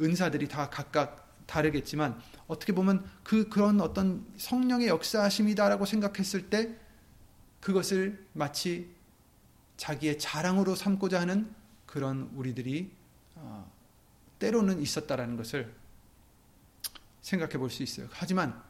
은사들이 0.00 0.48
다 0.48 0.70
각각 0.70 1.36
다르겠지만 1.46 2.18
어떻게 2.46 2.72
보면 2.72 3.04
그 3.22 3.48
그런 3.48 3.80
어떤 3.80 4.24
성령의 4.36 4.88
역사하심이다라고 4.88 5.84
생각했을 5.84 6.48
때 6.48 6.74
그것을 7.60 8.26
마치 8.32 8.90
자기의 9.76 10.18
자랑으로 10.18 10.74
삼고자 10.74 11.20
하는 11.20 11.54
그런 11.86 12.30
우리들이 12.34 12.90
어, 13.34 13.70
때로는 14.38 14.80
있었다라는 14.80 15.36
것을 15.36 15.72
생각해 17.20 17.58
볼 17.58 17.70
수 17.70 17.82
있어요. 17.82 18.08
하지만 18.10 18.62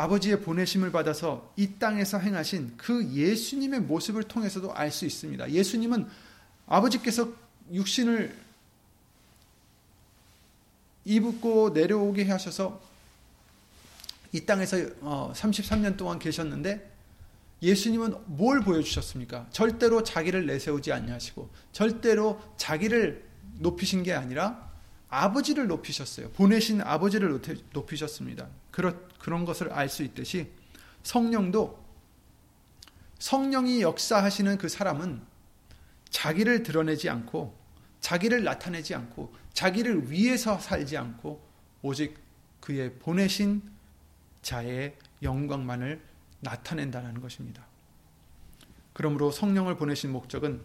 아버지의 0.00 0.40
보내심을 0.40 0.92
받아서 0.92 1.52
이 1.56 1.74
땅에서 1.78 2.18
행하신 2.18 2.74
그 2.78 3.06
예수님의 3.12 3.80
모습을 3.80 4.22
통해서도 4.22 4.72
알 4.74 4.90
수 4.90 5.04
있습니다. 5.04 5.50
예수님은 5.50 6.08
아버지께서 6.66 7.30
육신을 7.70 8.34
입고 11.04 11.70
내려오게 11.70 12.24
하셔서 12.28 12.80
이 14.32 14.46
땅에서 14.46 14.76
33년 14.78 15.94
어, 15.94 15.96
동안 15.96 16.18
계셨는데 16.18 16.90
예수님은 17.62 18.14
뭘 18.26 18.60
보여주셨습니까? 18.60 19.48
절대로 19.50 20.02
자기를 20.02 20.46
내세우지 20.46 20.92
아니하시고 20.92 21.50
절대로 21.72 22.40
자기를 22.56 23.22
높이신 23.58 24.02
게 24.02 24.14
아니라 24.14 24.69
아버지를 25.10 25.66
높이셨어요. 25.66 26.30
보내신 26.30 26.80
아버지를 26.80 27.40
높이셨습니다. 27.72 28.48
그런 28.70 29.06
그런 29.18 29.44
것을 29.44 29.72
알 29.72 29.88
수 29.88 30.02
있듯이 30.04 30.50
성령도 31.02 31.78
성령이 33.18 33.82
역사하시는 33.82 34.56
그 34.56 34.68
사람은 34.68 35.20
자기를 36.08 36.62
드러내지 36.62 37.10
않고 37.10 37.58
자기를 38.00 38.44
나타내지 38.44 38.94
않고 38.94 39.34
자기를 39.52 40.10
위해서 40.10 40.58
살지 40.58 40.96
않고 40.96 41.46
오직 41.82 42.18
그의 42.60 42.94
보내신 42.98 43.62
자의 44.42 44.96
영광만을 45.22 46.00
나타낸다는 46.40 47.20
것입니다. 47.20 47.66
그러므로 48.92 49.30
성령을 49.30 49.76
보내신 49.76 50.12
목적은 50.12 50.62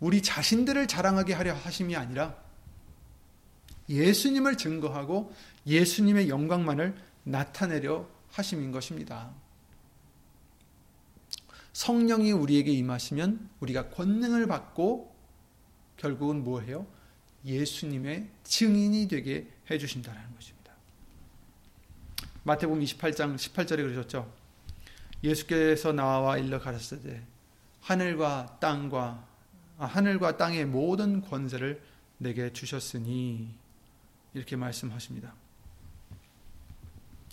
우리 0.00 0.22
자신들을 0.22 0.86
자랑하게 0.88 1.34
하려 1.34 1.54
하심이 1.54 1.96
아니라 1.96 2.36
예수님을 3.88 4.56
증거하고 4.56 5.32
예수님의 5.66 6.28
영광만을 6.28 6.96
나타내려 7.24 8.08
하심인 8.30 8.72
것입니다. 8.72 9.32
성령이 11.72 12.32
우리에게 12.32 12.72
임하시면 12.72 13.50
우리가 13.60 13.90
권능을 13.90 14.46
받고 14.46 15.14
결국은 15.96 16.42
뭐해요? 16.42 16.86
예수님의 17.44 18.28
증인이 18.44 19.08
되게 19.08 19.46
해 19.70 19.78
주신다는 19.78 20.20
것입니다. 20.34 20.72
마태복음 22.44 22.82
28장 22.82 23.36
18절에 23.36 23.76
그러셨죠. 23.76 24.32
예수께서 25.22 25.92
나와 25.92 26.38
일러 26.38 26.60
가셨으되 26.60 27.24
하늘과 27.80 28.58
땅과 28.60 29.26
아, 29.78 29.84
하늘과 29.84 30.38
땅의 30.38 30.66
모든 30.66 31.20
권세를 31.20 31.82
내게 32.18 32.52
주셨으니 32.52 33.54
이렇게 34.36 34.54
말씀하십니다. 34.54 35.32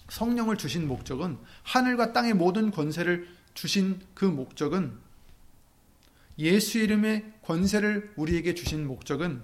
성령을 0.07 0.57
주신 0.57 0.87
목적은 0.87 1.37
하늘과 1.63 2.13
땅의 2.13 2.33
모든 2.33 2.71
권세를 2.71 3.27
주신 3.53 4.01
그 4.13 4.23
목적은 4.23 4.97
예수 6.39 6.79
이름의 6.79 7.33
권세를 7.43 8.13
우리에게 8.15 8.55
주신 8.55 8.87
목적은 8.87 9.43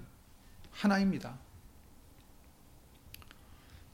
하나입니다. 0.72 1.38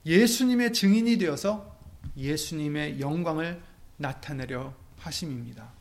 예수님의 0.06 0.71
증인이 0.71 1.17
되어서 1.17 1.75
예수님의 2.15 2.99
영광을 2.99 3.62
나타내려 3.97 4.75
하심입니다. 4.99 5.73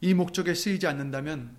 이 0.00 0.14
목적에 0.14 0.54
쓰이지 0.54 0.86
않는다면 0.86 1.54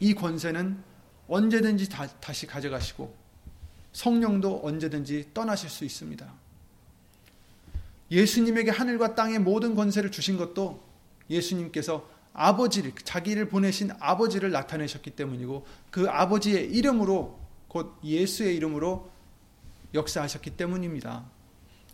이 0.00 0.14
권세는 0.14 0.87
언제든지 1.28 1.88
다, 1.88 2.06
다시 2.20 2.46
가져가시고 2.46 3.14
성령도 3.92 4.60
언제든지 4.64 5.30
떠나실 5.34 5.68
수 5.68 5.84
있습니다. 5.84 6.32
예수님에게 8.10 8.70
하늘과 8.70 9.14
땅의 9.14 9.38
모든 9.40 9.74
권세를 9.74 10.10
주신 10.10 10.36
것도 10.36 10.82
예수님께서 11.28 12.08
아버지를 12.32 12.92
자기를 13.04 13.48
보내신 13.48 13.90
아버지를 13.98 14.50
나타내셨기 14.50 15.10
때문이고 15.10 15.66
그 15.90 16.08
아버지의 16.08 16.70
이름으로 16.70 17.38
곧 17.68 17.98
예수의 18.02 18.56
이름으로 18.56 19.10
역사하셨기 19.92 20.50
때문입니다. 20.56 21.24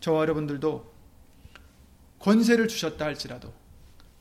저와 0.01 0.21
여러분들도 0.21 0.93
권세를 2.19 2.69
주셨다 2.69 3.05
할지라도 3.05 3.53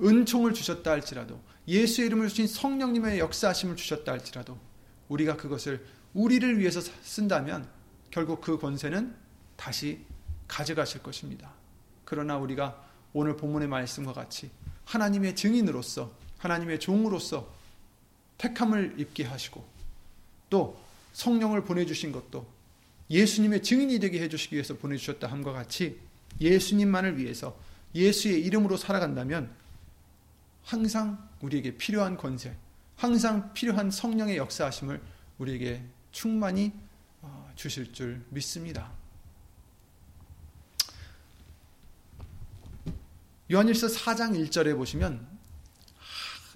은총을 0.02 0.54
주셨다 0.54 0.92
할지라도 0.92 1.40
예수의 1.68 2.08
이름을 2.08 2.30
주신 2.30 2.48
성령님의 2.48 3.20
역사하심을 3.20 3.76
주셨다 3.76 4.12
할지라도 4.12 4.58
우리가 5.14 5.38
그것을 5.38 5.86
우리를 6.14 6.60
위해서 6.60 6.82
쓴다면 6.82 7.68
결국 8.12 8.42
그 8.42 8.58
권세는 8.58 9.16
다시 9.56 10.00
가져가실 10.48 11.04
것입니다. 11.04 11.52
그러나 12.06 12.38
우리가 12.38 12.84
오늘 13.14 13.38
본문의 13.38 13.68
말씀과 13.68 14.14
같이 14.14 14.50
하나님의 14.86 15.36
증인으로서 15.36 16.12
하나님의 16.40 16.80
종으로서 16.80 17.52
택함을 18.38 18.96
입게 18.98 19.24
하시고 19.24 19.64
또 20.50 20.78
성령을 21.14 21.64
보내주신 21.64 22.12
것도 22.12 22.46
예수님의 23.10 23.64
증인이 23.64 24.00
되게 24.00 24.22
해주시기 24.22 24.56
위해서 24.56 24.76
보내주셨다 24.76 25.28
함과 25.28 25.54
같이 25.54 26.00
예수님만을 26.42 27.18
위해서 27.18 27.58
예수의 27.94 28.44
이름으로 28.46 28.78
살아간다면 28.78 29.52
항상 30.64 31.30
우리에게 31.42 31.78
필요한 31.78 32.18
권세, 32.18 32.56
항상 32.96 33.54
필요한 33.54 33.92
성령의 33.92 34.38
역사하심을 34.38 35.02
우리에게 35.38 35.84
충만히 36.12 36.72
어, 37.22 37.52
주실 37.56 37.92
줄 37.94 38.24
믿습니다. 38.30 38.92
요한일서 43.52 43.88
4장 43.88 44.32
1절에 44.48 44.76
보시면 44.76 45.28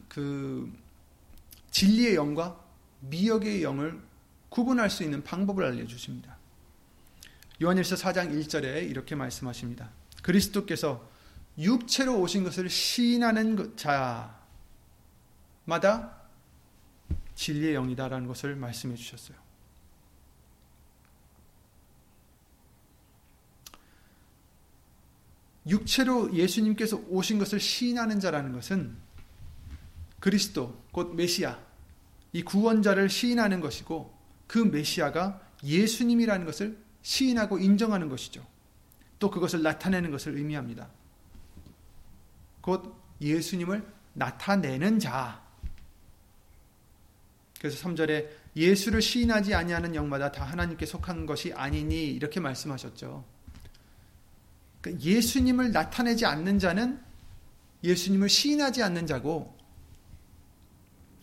그 0.08 0.72
진리의 1.72 2.16
영과 2.16 2.60
미역의 3.02 3.62
영을 3.62 4.02
구분할 4.50 4.90
수 4.90 5.04
있는 5.04 5.24
방법을 5.24 5.64
알려 5.64 5.86
주십니다. 5.86 6.38
요한일서 7.62 7.96
4장 7.96 8.32
1절에 8.32 8.90
이렇게 8.90 9.16
말씀하십니다. 9.16 9.92
그리스도께서 10.24 11.08
육체로 11.58 12.20
오신 12.20 12.44
것을 12.44 12.70
시인하는 12.70 13.76
자마다 15.66 16.17
진리의 17.38 17.76
영이다라는 17.76 18.28
것을 18.28 18.56
말씀해 18.56 18.96
주셨어요. 18.96 19.38
육체로 25.68 26.34
예수님께서 26.34 26.98
오신 27.10 27.40
것을 27.40 27.60
시인하는 27.60 28.20
자라는 28.20 28.54
것은 28.54 28.98
그리스도 30.20 30.82
곧 30.92 31.14
메시아 31.14 31.60
이 32.34 32.42
구원자를 32.42 33.10
시인하는 33.10 33.62
것이고 33.62 34.18
그 34.48 34.58
메시아가 34.58 35.42
예수님이라는 35.64 36.46
것을 36.46 36.78
시인하고 37.04 37.60
인정하는 37.60 38.10
것이죠. 38.10 38.46
또 39.20 39.30
그것을 39.30 39.62
나타내는 39.62 40.10
것을 40.10 40.36
의미합니다. 40.38 40.90
곧 42.62 42.96
예수님을 43.22 43.86
나타내는 44.14 45.00
자. 45.00 45.47
그래서 47.60 47.88
3절에 47.88 48.28
예수를 48.56 49.02
시인하지 49.02 49.54
아니하는 49.54 49.96
영마다 49.96 50.32
다 50.32 50.44
하나님께 50.44 50.86
속한 50.86 51.26
것이 51.26 51.54
아니니 51.54 52.06
이렇게 52.08 52.40
말씀하셨죠. 52.40 53.26
그러니까 54.82 55.04
예수님을 55.04 55.72
나타내지 55.72 56.26
않는 56.26 56.60
자는 56.60 57.00
예수님을 57.84 58.30
시인하지 58.30 58.84
않는 58.84 59.08
자고 59.08 59.56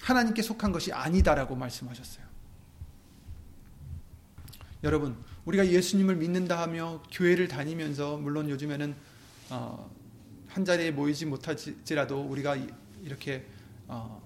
하나님께 0.00 0.42
속한 0.42 0.72
것이 0.72 0.92
아니다라고 0.92 1.56
말씀하셨어요. 1.56 2.24
여러분, 4.82 5.16
우리가 5.46 5.66
예수님을 5.66 6.16
믿는다 6.16 6.60
하며 6.60 7.02
교회를 7.10 7.48
다니면서 7.48 8.18
물론 8.18 8.50
요즘에는 8.50 8.94
어, 9.50 9.90
한 10.48 10.64
자리에 10.64 10.90
모이지 10.90 11.26
못하지라도 11.26 12.20
우리가 12.22 12.56
이렇게 13.02 13.46
어, 13.86 14.23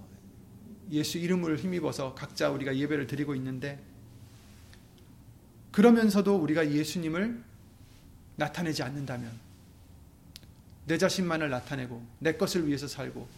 예수 0.90 1.18
이름을 1.18 1.59
힘입어서 1.59 2.14
각자 2.14 2.51
우리가 2.51 2.77
예배를 2.77 3.07
드리고 3.07 3.35
있는데 3.35 3.79
그러면서도 5.72 6.37
우리가 6.37 6.70
예수님을 6.70 7.42
나타내지 8.37 8.83
않는다면 8.83 9.31
내 10.87 10.96
자신만을 10.96 11.51
나타내고 11.51 12.03
내 12.18 12.33
것을 12.33 12.66
위해서 12.66 12.88
살고 12.88 13.29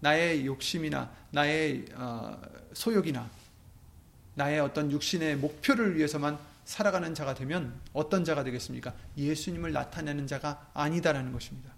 나의 0.00 0.46
욕심이나 0.46 1.10
나의 1.30 1.86
어, 1.94 2.40
소욕이나 2.74 3.30
나의 4.34 4.60
어떤 4.60 4.90
육신의 4.90 5.36
목표를 5.36 5.96
위해서만 5.96 6.38
살아가는 6.64 7.14
자가 7.14 7.34
되면 7.34 7.74
어떤 7.92 8.24
자가 8.24 8.44
되겠습니까? 8.44 8.94
예수님을 9.16 9.72
나타내는 9.72 10.26
자가 10.26 10.70
아니다라는 10.74 11.32
것입니다. 11.32 11.71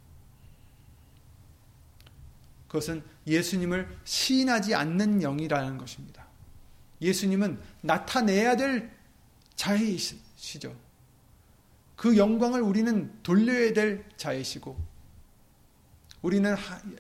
그것은 2.75 3.05
예수님을 3.29 3.87
시인하지 4.03 4.75
않는 4.75 5.21
영이라는 5.21 5.79
것입니다. 5.79 6.27
예수님은 7.01 7.61
나타내야 7.83 8.57
될 8.57 8.91
자이시죠. 9.55 10.75
그 11.95 12.17
영광을 12.17 12.61
우리는 12.61 13.13
돌려야 13.23 13.73
될 13.73 14.05
자이시고 14.17 14.77
우리는 16.23 16.57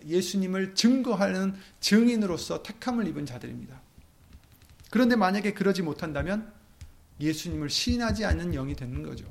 예수님을 0.07 0.77
증거하는 0.77 1.57
증인으로서 1.81 2.63
택함을 2.63 3.09
입은 3.09 3.27
자들입니다. 3.27 3.81
그런데 4.91 5.17
만약에 5.17 5.55
그러지 5.55 5.83
못한다면 5.83 6.53
예수님을 7.21 7.69
시인하지 7.69 8.25
않는 8.25 8.53
영이 8.53 8.77
되는 8.77 9.03
거죠. 9.03 9.27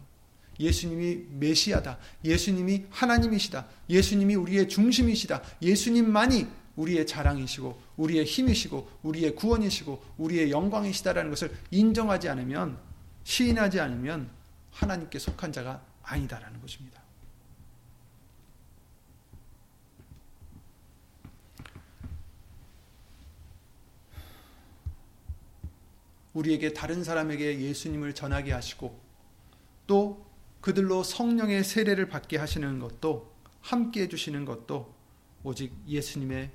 예수님이 0.59 1.25
메시아다. 1.31 1.97
예수님이 2.23 2.85
하나님이시다. 2.89 3.67
예수님이 3.89 4.35
우리의 4.35 4.69
중심이시다. 4.69 5.41
예수님만이 5.61 6.47
우리의 6.75 7.05
자랑이시고 7.05 7.79
우리의 7.97 8.25
힘이시고 8.25 8.89
우리의 9.03 9.35
구원이시고 9.35 10.03
우리의 10.17 10.51
영광이시다라는 10.51 11.29
것을 11.29 11.55
인정하지 11.71 12.29
않으면 12.29 12.77
시인하지 13.23 13.79
않으면 13.79 14.29
하나님께 14.71 15.19
속한 15.19 15.51
자가 15.51 15.81
아니다라는 16.03 16.59
것입니다. 16.61 17.01
우리에게 26.33 26.73
다른 26.73 27.03
사람에게 27.03 27.61
예수님을 27.61 28.13
전하게 28.15 28.51
하시고 28.53 28.99
또 29.85 30.25
그들로 30.63 31.03
성령의 31.03 31.61
세례를 31.65 32.07
받게 32.07 32.37
하시는 32.37 32.79
것도 32.79 33.29
함께 33.59 34.03
해주시는 34.03 34.45
것도 34.45 34.95
오직 35.43 35.73
예수님의 35.85 36.51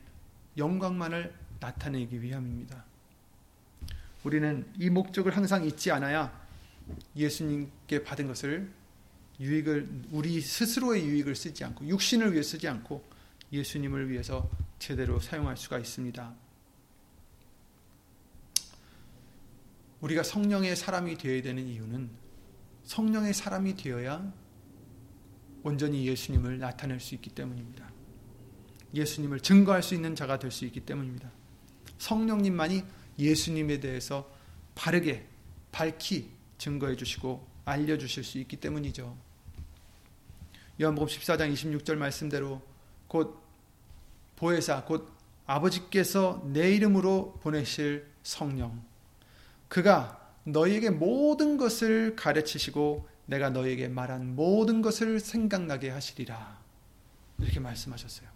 영광만을 0.57 1.35
나타내기 1.61 2.23
위함입니다. 2.23 2.87
우리는 4.25 4.67
이 4.79 4.89
목적을 4.89 5.37
항상 5.37 5.63
잊지 5.63 5.91
않아야 5.91 6.33
예수님께 7.17 8.03
받은 8.03 8.29
것을 8.29 8.73
유익을 9.41 10.07
우리 10.11 10.41
스스로의 10.41 11.05
유익을 11.05 11.37
쓰지 11.37 11.65
않고 11.65 11.87
육신을 11.87 12.33
위해 12.33 12.43
쓰지 12.43 12.67
않고 12.67 13.05
예수님을 13.53 14.09
위해서 14.09 14.49
제대로 14.79 15.21
사용할 15.21 15.59
수가 15.59 15.79
있습니다. 15.79 16.35
우리가 20.01 20.23
성령의 20.23 20.77
사람이 20.77 21.19
되어야 21.19 21.43
되는 21.43 21.69
이유는 21.69 22.28
성령의 22.89 23.35
사람이 23.35 23.77
되어야 23.77 24.33
온전히 25.63 26.07
예수님을 26.07 26.59
나타낼 26.59 26.99
수 27.01 27.15
있기 27.17 27.29
때문입니다. 27.31 27.87
예수님을 28.95 29.41
증거할 29.41 29.83
수 29.83 29.95
있는 29.95 30.17
자가 30.17 30.39
될 30.39 30.51
수 30.51 30.65
있기 30.65 30.81
때문입니다. 30.81 31.31
성령님만이 31.99 32.83
예수님에 33.19 33.81
대해서 33.81 34.33
바르게 34.75 35.27
밝히 35.71 36.31
증거해 36.57 36.97
주시고 36.97 37.47
알려 37.67 37.99
주실 37.99 38.25
수 38.25 38.39
있기 38.39 38.57
때문이죠. 38.57 39.15
요한복음 40.81 41.09
14장 41.09 41.53
26절 41.53 41.97
말씀대로 41.97 42.63
곧 43.07 43.39
보혜사 44.37 44.87
곧 44.87 45.13
아버지께서 45.45 46.43
내 46.47 46.75
이름으로 46.75 47.39
보내실 47.43 48.07
성령 48.23 48.83
그가 49.69 50.28
너희에게 50.53 50.91
모든 50.91 51.57
것을 51.57 52.17
가르치시고 52.17 53.07
내가 53.27 53.51
너희에게 53.51 53.89
말한 53.89 54.35
모든 54.35 54.81
것을 54.81 55.21
생각나게 55.21 55.91
하시리라. 55.91 56.59
이렇게 57.39 57.61
말씀하셨어요. 57.61 58.29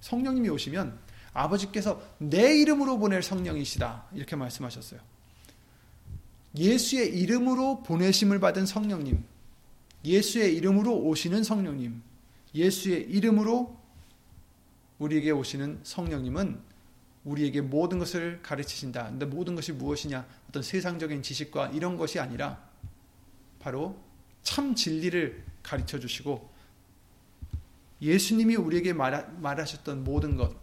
성령님이 0.00 0.48
오시면 0.48 0.98
아버지께서 1.32 2.02
내 2.18 2.58
이름으로 2.58 2.98
보낼 2.98 3.22
성령이시다. 3.22 4.08
이렇게 4.14 4.36
말씀하셨어요. 4.36 5.00
예수의 6.56 7.18
이름으로 7.18 7.82
보내심을 7.82 8.40
받은 8.40 8.66
성령님, 8.66 9.24
예수의 10.04 10.54
이름으로 10.56 10.98
오시는 10.98 11.44
성령님, 11.44 12.02
예수의 12.54 13.04
이름으로 13.10 13.78
우리에게 14.98 15.30
오시는 15.30 15.80
성령님은 15.82 16.60
우리에게 17.24 17.60
모든 17.60 17.98
것을 17.98 18.40
가르치신다. 18.42 19.08
근데 19.08 19.26
모든 19.26 19.54
것이 19.54 19.72
무엇이냐? 19.72 20.26
어떤 20.48 20.62
세상적인 20.62 21.22
지식과 21.22 21.68
이런 21.68 21.96
것이 21.96 22.18
아니라 22.18 22.58
바로 23.60 23.96
참 24.42 24.74
진리를 24.74 25.44
가르쳐 25.62 26.00
주시고 26.00 26.50
예수님이 28.00 28.56
우리에게 28.56 28.92
말하, 28.92 29.22
말하셨던 29.38 30.02
모든 30.04 30.36
것 30.36 30.62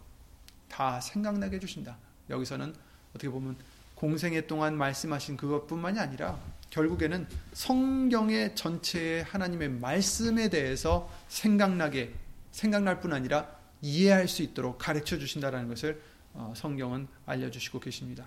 다 0.70 1.00
생각나게 1.00 1.56
해주신다. 1.56 1.98
여기서는 2.30 2.74
어떻게 3.10 3.28
보면 3.28 3.56
공생애 3.96 4.46
동안 4.46 4.78
말씀하신 4.78 5.36
그것뿐만이 5.36 5.98
아니라 5.98 6.38
결국에는 6.70 7.26
성경의 7.52 8.54
전체의 8.56 9.24
하나님의 9.24 9.68
말씀에 9.68 10.48
대해서 10.48 11.10
생각나게 11.28 12.14
생각날 12.52 13.00
뿐 13.00 13.12
아니라 13.12 13.50
이해할 13.82 14.28
수 14.28 14.42
있도록 14.42 14.78
가르쳐 14.78 15.18
주신다라는 15.18 15.68
것을 15.68 16.00
어, 16.00 16.09
성경은 16.54 17.08
알려주시고 17.26 17.80
계십니다. 17.80 18.26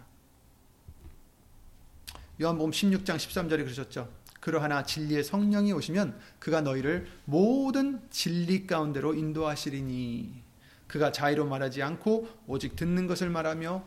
요한복음 2.42 2.72
16장 2.72 3.16
13절에 3.16 3.64
그러셨죠. 3.64 4.10
그러하나 4.40 4.84
진리의 4.84 5.24
성령이 5.24 5.72
오시면 5.72 6.20
그가 6.40 6.62
너희를 6.62 7.08
모든 7.26 8.02
진리 8.10 8.68
가운데로 8.68 9.14
인도하시리니 9.14 10.44
그가 10.88 11.12
자의로 11.12 11.46
말하지 11.46 11.82
않고 11.82 12.28
오직 12.48 12.76
듣는 12.76 13.08
것을 13.08 13.30
말하며 13.30 13.84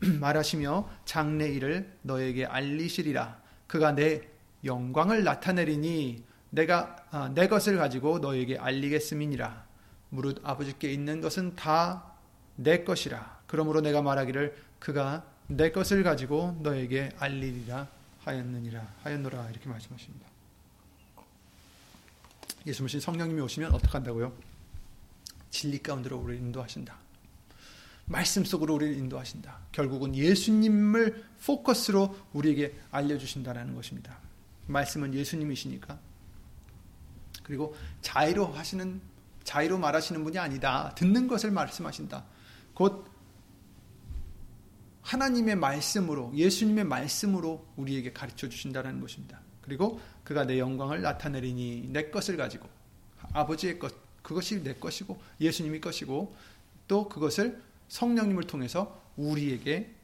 말하시며 0.20 0.88
장래 1.04 1.48
일을 1.48 1.96
너에게 2.02 2.44
알리시리라. 2.44 3.40
그가 3.66 3.94
내 3.94 4.28
영광을 4.64 5.24
나타내리니 5.24 6.24
내가 6.50 6.96
아, 7.10 7.30
내 7.34 7.48
것을 7.48 7.78
가지고 7.78 8.18
너에게 8.18 8.58
알리겠음이니라. 8.58 9.64
무릇 10.10 10.40
아버지께 10.42 10.92
있는 10.92 11.20
것은 11.20 11.54
다 11.54 12.09
내 12.62 12.84
것이라. 12.84 13.40
그러므로 13.46 13.80
내가 13.80 14.02
말하기를 14.02 14.56
그가 14.78 15.24
내 15.46 15.70
것을 15.70 16.02
가지고 16.02 16.58
너에게 16.62 17.10
알리리라 17.18 17.88
하였느니라 18.20 18.94
하였노라 19.02 19.50
이렇게 19.50 19.68
말씀하십니다. 19.68 20.26
예수님 22.66 23.00
성령님이 23.00 23.40
오시면 23.40 23.72
어떻게 23.72 23.92
한다고요? 23.92 24.32
진리 25.48 25.78
가운데로 25.78 26.18
우리를 26.18 26.42
인도하신다. 26.44 26.94
말씀 28.04 28.44
속으로 28.44 28.74
우리를 28.74 28.94
인도하신다. 28.96 29.58
결국은 29.72 30.14
예수님을 30.14 31.24
포커스로 31.46 32.16
우리에게 32.34 32.78
알려주신다는 32.90 33.74
것입니다. 33.74 34.18
말씀은 34.66 35.14
예수님이시니까. 35.14 35.98
그리고 37.42 37.74
자의로 38.02 38.46
하시는, 38.48 39.00
자의로 39.44 39.78
말하시는 39.78 40.22
분이 40.24 40.38
아니다. 40.38 40.94
듣는 40.94 41.28
것을 41.28 41.50
말씀하신다. 41.50 42.24
곧 42.74 43.10
하나님의 45.02 45.56
말씀으로, 45.56 46.32
예수님의 46.34 46.84
말씀으로 46.84 47.66
우리에게 47.76 48.12
가르쳐 48.12 48.48
주신다는 48.48 49.00
것입니다. 49.00 49.40
그리고 49.60 50.00
그가 50.24 50.44
내 50.44 50.58
영광을 50.58 51.02
나타내리니 51.02 51.88
내 51.90 52.10
것을 52.10 52.36
가지고 52.36 52.68
아버지의 53.32 53.78
것, 53.78 53.92
그것이 54.22 54.62
내 54.62 54.74
것이고 54.74 55.20
예수님이 55.40 55.80
것이고 55.80 56.34
또 56.88 57.08
그것을 57.08 57.62
성령님을 57.88 58.44
통해서 58.44 59.00
우리에게 59.16 59.94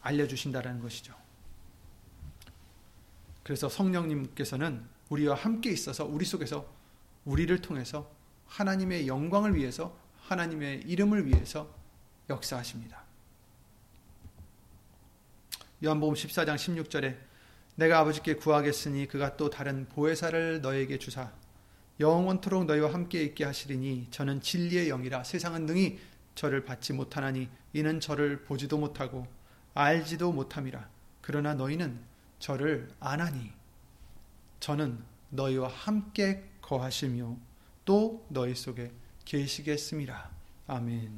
알려 0.00 0.26
주신다는 0.26 0.80
것이죠. 0.80 1.14
그래서 3.42 3.68
성령님께서는 3.68 4.84
우리와 5.08 5.34
함께 5.34 5.70
있어서 5.70 6.04
우리 6.04 6.24
속에서 6.24 6.66
우리를 7.24 7.60
통해서 7.60 8.10
하나님의 8.48 9.06
영광을 9.06 9.54
위해서 9.54 9.96
하나님의 10.22 10.82
이름을 10.82 11.26
위해서 11.26 11.72
역사하십니다. 12.28 13.02
요한복음 15.84 16.14
14장 16.14 16.56
16절에 16.56 17.16
내가 17.76 18.00
아버지께 18.00 18.34
구하겠으니 18.34 19.06
그가 19.06 19.36
또 19.36 19.48
다른 19.48 19.86
보혜사를 19.88 20.60
너에게 20.60 20.98
주사 20.98 21.32
영원토록 22.00 22.64
너희와 22.66 22.92
함께 22.92 23.22
있게 23.22 23.44
하시리니 23.44 24.08
저는 24.10 24.40
진리의 24.40 24.88
영이라 24.88 25.22
세상은 25.24 25.66
능히 25.66 25.98
저를 26.34 26.64
받지 26.64 26.92
못하나니 26.92 27.48
이는 27.72 28.00
저를 28.00 28.42
보지도 28.42 28.78
못하고 28.78 29.26
알지도 29.74 30.32
못함이라 30.32 30.88
그러나 31.20 31.54
너희는 31.54 32.00
저를 32.38 32.88
아나니 32.98 33.52
저는 34.60 34.98
너희와 35.30 35.68
함께 35.68 36.48
거하시며 36.60 37.36
또 37.88 38.22
너희 38.28 38.54
속에 38.54 38.92
계시겠습니다. 39.24 40.28
아멘. 40.66 41.10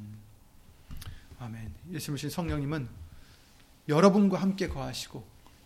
아멘. 1.37 1.69
예수님 1.91 2.29
성령님은 2.29 2.87
여러분과 3.89 4.41
함께 4.41 4.69
거하시고 4.69 5.21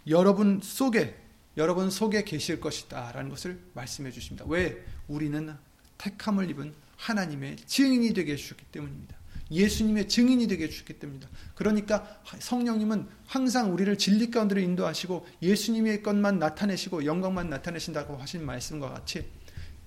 여러분 0.07 0.59
속에 0.63 1.15
여러분 1.57 1.91
속에 1.91 2.23
계실 2.23 2.59
것이다라는 2.59 3.29
것을 3.29 3.61
말씀해 3.75 4.09
주십니다. 4.09 4.45
왜? 4.47 4.83
우리는 5.07 5.55
택함을 5.99 6.49
입은 6.49 6.73
하나님의 6.97 7.57
증인이 7.57 8.11
되게 8.15 8.31
해 8.31 8.35
주셨기 8.35 8.65
때문입니다. 8.71 9.15
예수님의 9.51 10.07
증인이 10.07 10.47
되게 10.47 10.63
해주셨기 10.63 10.93
때문입니다. 10.93 11.29
그러니까 11.53 12.19
성령님은 12.39 13.07
항상 13.27 13.71
우리를 13.71 13.95
진리 13.99 14.31
가운데로 14.31 14.59
인도하시고 14.59 15.27
예수님의 15.43 16.01
것만 16.01 16.39
나타내시고 16.39 17.05
영광만 17.05 17.51
나타내신다고 17.51 18.17
하신 18.17 18.43
말씀과 18.43 18.89
같이 18.89 19.29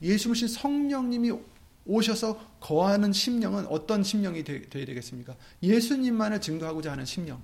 예수님 0.03 0.49
성령님이 0.49 1.33
오셔서 1.85 2.39
거하는 2.61 3.13
심령은 3.13 3.67
어떤 3.67 4.03
심령이 4.03 4.45
되 4.45 4.55
어야 4.75 4.85
되겠습니까? 4.85 5.37
예수님만을 5.63 6.41
증거하고자 6.41 6.93
하는 6.93 7.05
심령, 7.05 7.43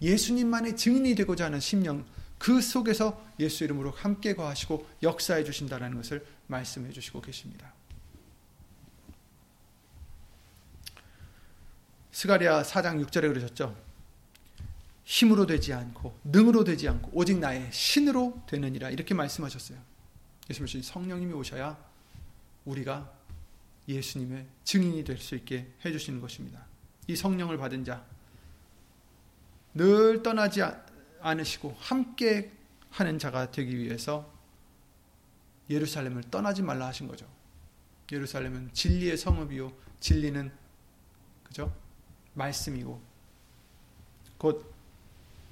예수님만의 0.00 0.76
증인이 0.76 1.14
되고자 1.14 1.46
하는 1.46 1.60
심령, 1.60 2.04
그 2.38 2.60
속에서 2.60 3.24
예수 3.38 3.64
이름으로 3.64 3.90
함께 3.90 4.34
거하시고 4.34 4.86
역사해 5.02 5.44
주신다는 5.44 5.94
것을 5.94 6.24
말씀해 6.46 6.90
주시고 6.90 7.20
계십니다. 7.20 7.72
스가리아 12.12 12.62
4장 12.62 13.04
6절에 13.04 13.28
그러셨죠. 13.28 13.76
힘으로 15.04 15.46
되지 15.46 15.72
않고 15.72 16.18
능으로 16.24 16.64
되지 16.64 16.88
않고 16.88 17.10
오직 17.14 17.38
나의 17.38 17.68
신으로 17.70 18.42
되느니라 18.46 18.90
이렇게 18.90 19.14
말씀하셨어요. 19.14 19.78
예수님 20.48 20.82
성령님이 20.82 21.32
오셔야 21.32 21.76
우리가 22.64 23.12
예수님의 23.88 24.46
증인이 24.64 25.04
될 25.04 25.18
수 25.18 25.34
있게 25.34 25.72
해주시는 25.84 26.20
것입니다. 26.20 26.64
이 27.06 27.14
성령을 27.14 27.56
받은 27.56 27.84
자, 27.84 28.04
늘 29.74 30.22
떠나지 30.22 30.62
않으시고 31.20 31.76
함께 31.78 32.52
하는 32.90 33.18
자가 33.18 33.50
되기 33.50 33.76
위해서 33.78 34.32
예루살렘을 35.68 36.22
떠나지 36.30 36.62
말라 36.62 36.86
하신 36.86 37.08
거죠. 37.08 37.26
예루살렘은 38.10 38.70
진리의 38.72 39.16
성읍이요, 39.16 39.72
진리는 40.00 40.52
그죠? 41.44 41.74
말씀이고 42.34 43.00
곧 44.38 44.72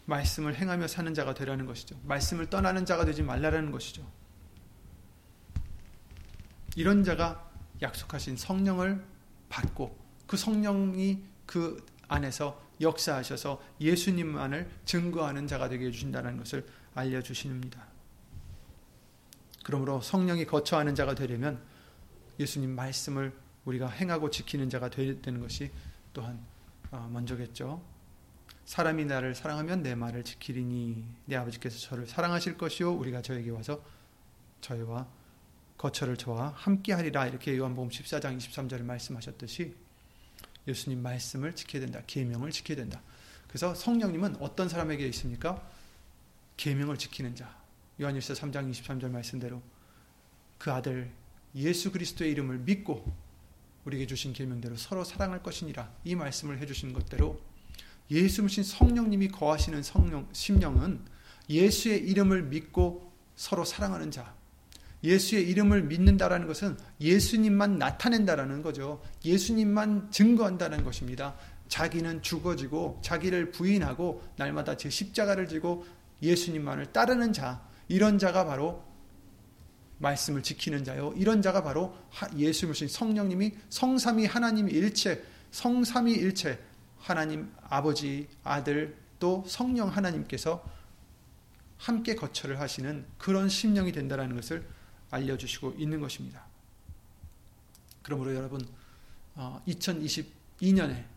말씀을 0.07 0.55
행하며 0.55 0.87
사는 0.87 1.13
자가 1.15 1.35
되라는 1.35 1.67
것이죠. 1.67 1.99
말씀을 2.05 2.51
떠나는 2.51 2.85
자가 2.87 3.05
되지 3.05 3.23
말라라는 3.23 3.71
것이죠. 3.73 4.07
이런 6.77 7.05
자가 7.05 7.51
약속하신 7.83 8.37
성령을 8.37 9.05
받고 9.49 9.97
그 10.27 10.37
성령이 10.37 11.23
그 11.47 11.85
안에서 12.09 12.63
역사하셔서 12.81 13.63
예수님만을 13.81 14.71
증거하는 14.85 15.47
자가 15.47 15.69
되게 15.69 15.87
해주신다는 15.87 16.37
것을 16.39 16.67
알려주십니다. 16.95 17.85
그러므로 19.65 20.01
성령이 20.01 20.45
거처하는 20.45 20.95
자가 20.95 21.15
되려면 21.15 21.63
예수님 22.39 22.71
말씀을 22.71 23.33
우리가 23.65 23.89
행하고 23.89 24.31
지키는 24.31 24.69
자가 24.69 24.91
되는 24.91 25.41
것이 25.41 25.71
또한 26.13 26.39
어, 26.91 27.09
먼저겠죠. 27.13 27.83
사람이 28.67 29.05
나를 29.07 29.35
사랑하면 29.35 29.83
내 29.83 29.95
말을 29.95 30.25
지키리니 30.25 31.05
내 31.27 31.37
아버지께서 31.37 31.79
저를 31.79 32.07
사랑하실 32.07 32.57
것이요 32.57 32.93
우리가 32.93 33.23
저에게 33.23 33.51
와서 33.51 33.83
저희와 34.61 35.07
거처를 35.77 36.17
저와 36.17 36.55
함께 36.57 36.93
하리라 36.93 37.27
이렇게 37.27 37.57
요한복음 37.57 37.91
14장 37.91 38.37
23절에 38.39 38.83
말씀하셨듯이 38.83 39.75
예수님 40.67 41.03
말씀을 41.03 41.55
지켜야 41.55 41.81
된다. 41.81 42.03
계명을 42.07 42.51
지켜야 42.51 42.77
된다. 42.77 43.03
그래서 43.49 43.75
성령님은 43.75 44.37
어떤 44.41 44.69
사람에게 44.69 45.07
있습니까? 45.09 45.63
계명을 46.57 46.99
지키는 46.99 47.37
자. 47.37 47.57
요한일서 48.01 48.35
3장 48.35 48.71
23절 48.71 49.11
말씀대로 49.11 49.63
그 50.59 50.73
아들 50.73 51.13
예수 51.55 51.93
그리스도의 51.93 52.33
이름을 52.33 52.59
믿고 52.59 53.15
우리에게 53.85 54.07
주신 54.07 54.33
계명대로 54.33 54.77
서로 54.77 55.05
사랑할 55.05 55.43
것이니라. 55.43 55.93
이 56.05 56.15
말씀을 56.15 56.59
해 56.59 56.67
주신 56.67 56.93
것대로 56.93 57.41
예수신 58.11 58.65
성령님이 58.65 59.29
거하시는 59.29 59.83
성령 59.83 60.29
심령은 60.33 61.05
예수의 61.49 62.01
이름을 62.09 62.45
믿고 62.45 63.13
서로 63.37 63.65
사랑하는 63.65 64.11
자. 64.11 64.35
예수의 65.05 65.49
이름을 65.51 65.83
믿는다라는 65.83 66.47
것은 66.47 66.77
예수님만 67.01 67.79
나타낸다라는 67.79 68.63
거죠. 68.63 69.03
예수님만 69.25 70.11
증거한다는 70.11 70.83
것입니다. 70.83 71.37
자기는 71.69 72.23
죽어지고 72.23 73.01
자기를 73.03 73.51
부인하고 73.51 74.23
날마다 74.37 74.77
제 74.77 74.89
십자가를 74.89 75.47
지고 75.47 75.85
예수님만을 76.23 76.93
따르는 76.93 77.33
자. 77.33 77.63
이런 77.89 78.19
자가 78.19 78.47
바로 78.47 78.83
말씀을 79.99 80.43
지키는 80.43 80.85
자요. 80.85 81.13
이런 81.17 81.43
자가 81.43 81.63
바로 81.63 81.95
예수님이신 82.35 82.89
성령님이 82.89 83.53
성삼위 83.69 84.25
하나님 84.27 84.69
일체, 84.71 85.23
성삼위 85.51 86.13
일체 86.13 86.59
하나님 86.99 87.53
아버지, 87.69 88.27
아들 88.43 88.97
또 89.19 89.45
성령 89.47 89.89
하나님께서 89.89 90.65
함께 91.77 92.15
거처를 92.15 92.61
하시는 92.61 93.05
그런 93.19 93.49
심령이 93.49 93.93
된다라는 93.93 94.37
것을 94.37 94.67
알려주시고 95.15 95.75
있는 95.79 96.01
것입니다. 96.01 96.45
그러므로 98.03 98.35
여러분 98.35 98.61
2022년에 99.37 100.99
어, 100.99 101.09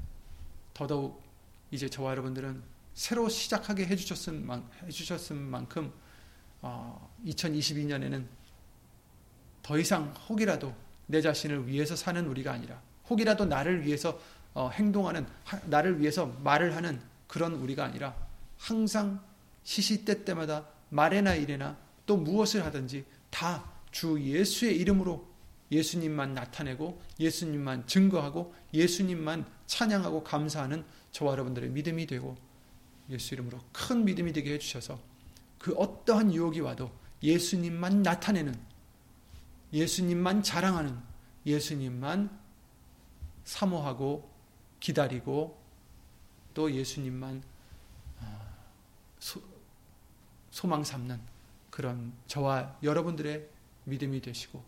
더더욱 0.73 1.21
이제 1.71 1.89
저와 1.89 2.11
여러분들은 2.11 2.63
새로 2.93 3.29
시작하게 3.29 3.85
해주셨은 3.85 4.45
만큼 4.45 5.91
2022년에는 7.25 8.23
어, 8.23 8.27
더 9.61 9.77
이상 9.77 10.13
혹이라도 10.29 10.73
내 11.07 11.21
자신을 11.21 11.67
위해서 11.67 11.95
사는 11.95 12.25
우리가 12.25 12.53
아니라 12.53 12.81
혹이라도 13.09 13.45
나를 13.45 13.85
위해서 13.85 14.19
어, 14.53 14.69
행동하는 14.69 15.27
나를 15.65 15.99
위해서 15.99 16.25
말을 16.25 16.75
하는 16.75 17.01
그런 17.27 17.53
우리가 17.53 17.83
아니라 17.83 18.15
항상 18.57 19.21
시시때 19.63 20.23
때마다 20.23 20.67
말에나 20.89 21.35
일에나 21.35 21.77
또 22.05 22.17
무엇을 22.17 22.65
하든지 22.65 23.05
다 23.29 23.76
주 23.91 24.19
예수의 24.19 24.77
이름으로 24.77 25.27
예수님만 25.71 26.33
나타내고 26.33 27.01
예수님만 27.19 27.87
증거하고 27.87 28.53
예수님만 28.73 29.45
찬양하고 29.65 30.23
감사하는 30.23 30.85
저와 31.11 31.33
여러분들의 31.33 31.69
믿음이 31.69 32.05
되고 32.05 32.37
예수 33.09 33.33
이름으로 33.33 33.59
큰 33.71 34.05
믿음이 34.05 34.33
되게 34.33 34.53
해주셔서 34.53 34.99
그 35.59 35.73
어떠한 35.73 36.33
유혹이 36.33 36.59
와도 36.61 36.91
예수님만 37.23 38.03
나타내는 38.03 38.55
예수님만 39.73 40.43
자랑하는 40.43 40.97
예수님만 41.45 42.29
사모하고 43.43 44.29
기다리고 44.79 45.59
또 46.53 46.71
예수님만 46.71 47.41
아, 48.19 48.39
소, 49.19 49.41
소망 50.51 50.83
삼는 50.83 51.19
그런 51.69 52.13
저와 52.27 52.77
여러분들의 52.83 53.47
믿음이 53.87 54.21
되시고 54.21 54.63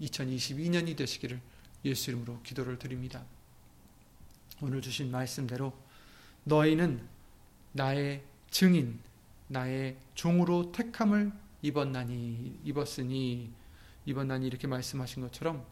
2022년이 0.00 0.96
되시기를 0.96 1.40
예수 1.84 2.10
이름으로 2.10 2.40
기도를 2.42 2.78
드립니다. 2.78 3.24
오늘 4.60 4.80
주신 4.80 5.10
말씀대로 5.10 5.72
너희는 6.44 7.06
나의 7.72 8.22
증인, 8.50 9.00
나의 9.48 9.96
종으로 10.14 10.72
택함을 10.72 11.32
입었나니 11.62 12.60
입었으니 12.64 13.50
입었나니 14.06 14.46
이렇게 14.46 14.66
말씀하신 14.66 15.22
것처럼 15.22 15.64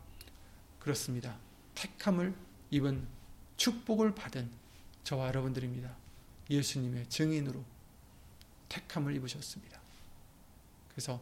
그렇습니다. 0.78 1.36
택함을 1.74 2.34
입은 2.70 3.06
축복을 3.56 4.14
받은 4.14 4.50
저와 5.04 5.28
여러분들입니다. 5.28 5.96
예수님의 6.48 7.08
증인으로 7.08 7.64
택함을 8.68 9.14
입으셨습니다. 9.16 9.80
그래서 10.90 11.20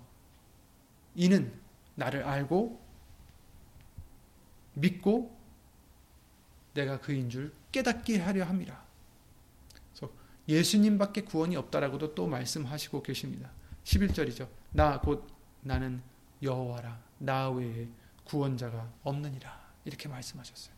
이는 1.15 1.53
나를 1.99 2.23
알고 2.23 2.81
믿고 4.75 5.37
내가 6.73 7.01
그인 7.01 7.29
줄 7.29 7.53
깨닫게 7.73 8.21
하려 8.21 8.45
함이라. 8.45 8.87
그래서 9.93 10.13
예수님밖에 10.49 11.23
구원이 11.23 11.57
없다라고도 11.57 12.15
또 12.15 12.29
말씀하시고 12.29 13.03
계십니다. 13.03 13.51
11절이죠. 13.83 14.49
나 14.71 15.01
곧 15.01 15.27
나는 15.63 16.01
여호와라. 16.41 17.01
나 17.19 17.51
외에 17.51 17.89
구원자가 18.25 18.93
없느니라. 19.03 19.59
이렇게 19.85 20.09
말씀하셨어요. 20.09 20.73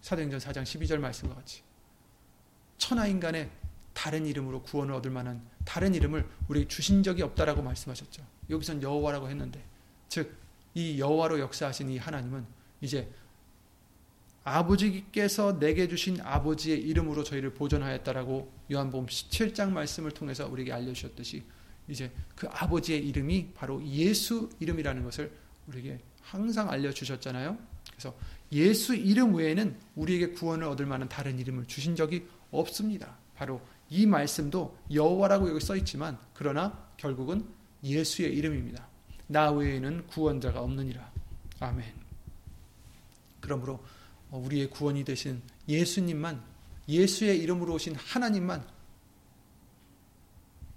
사도행전 0.00 0.40
4장 0.40 0.62
12절 0.62 0.98
말씀과 0.98 1.34
같이 1.34 1.62
천하 2.78 3.06
인간의 3.06 3.50
다른 3.92 4.24
이름으로 4.26 4.62
구원을 4.62 4.94
얻을 4.94 5.10
만한 5.10 5.46
다른 5.64 5.94
이름을 5.94 6.26
우리에게 6.48 6.68
주신 6.68 7.02
적이 7.02 7.22
없다라고 7.22 7.62
말씀하셨죠. 7.62 8.24
여기선 8.48 8.82
여호와라고 8.82 9.28
했는데 9.28 9.62
즉 10.08 10.44
이 10.74 10.98
여호와로 10.98 11.38
역사하신 11.38 11.90
이 11.90 11.98
하나님은 11.98 12.44
이제 12.80 13.08
아버지께서 14.42 15.58
내게 15.58 15.88
주신 15.88 16.20
아버지의 16.20 16.82
이름으로 16.82 17.24
저희를 17.24 17.54
보존하였다라고 17.54 18.52
요한복음 18.72 19.06
17장 19.06 19.70
말씀을 19.70 20.10
통해서 20.10 20.46
우리에게 20.48 20.72
알려주셨듯이 20.72 21.44
이제 21.88 22.10
그 22.34 22.46
아버지의 22.48 23.06
이름이 23.08 23.52
바로 23.54 23.82
예수 23.86 24.50
이름이라는 24.58 25.04
것을 25.04 25.32
우리에게 25.68 26.00
항상 26.20 26.70
알려주셨잖아요. 26.70 27.56
그래서 27.90 28.14
예수 28.52 28.94
이름 28.94 29.34
외에는 29.34 29.78
우리에게 29.94 30.32
구원을 30.32 30.66
얻을 30.66 30.86
만한 30.86 31.08
다른 31.08 31.38
이름을 31.38 31.66
주신 31.66 31.96
적이 31.96 32.26
없습니다. 32.50 33.16
바로 33.36 33.60
이 33.88 34.06
말씀도 34.06 34.76
여호와라고 34.92 35.48
여기 35.50 35.60
써 35.60 35.76
있지만 35.76 36.18
그러나 36.34 36.86
결국은 36.96 37.46
예수의 37.82 38.34
이름입니다. 38.34 38.93
나 39.26 39.50
외에는 39.50 40.06
구원자가 40.06 40.60
없느니라. 40.60 41.12
아멘. 41.60 41.94
그러므로 43.40 43.84
우리의 44.30 44.70
구원이 44.70 45.04
되신 45.04 45.42
예수님만 45.68 46.42
예수의 46.88 47.38
이름으로 47.40 47.74
오신 47.74 47.94
하나님만 47.94 48.66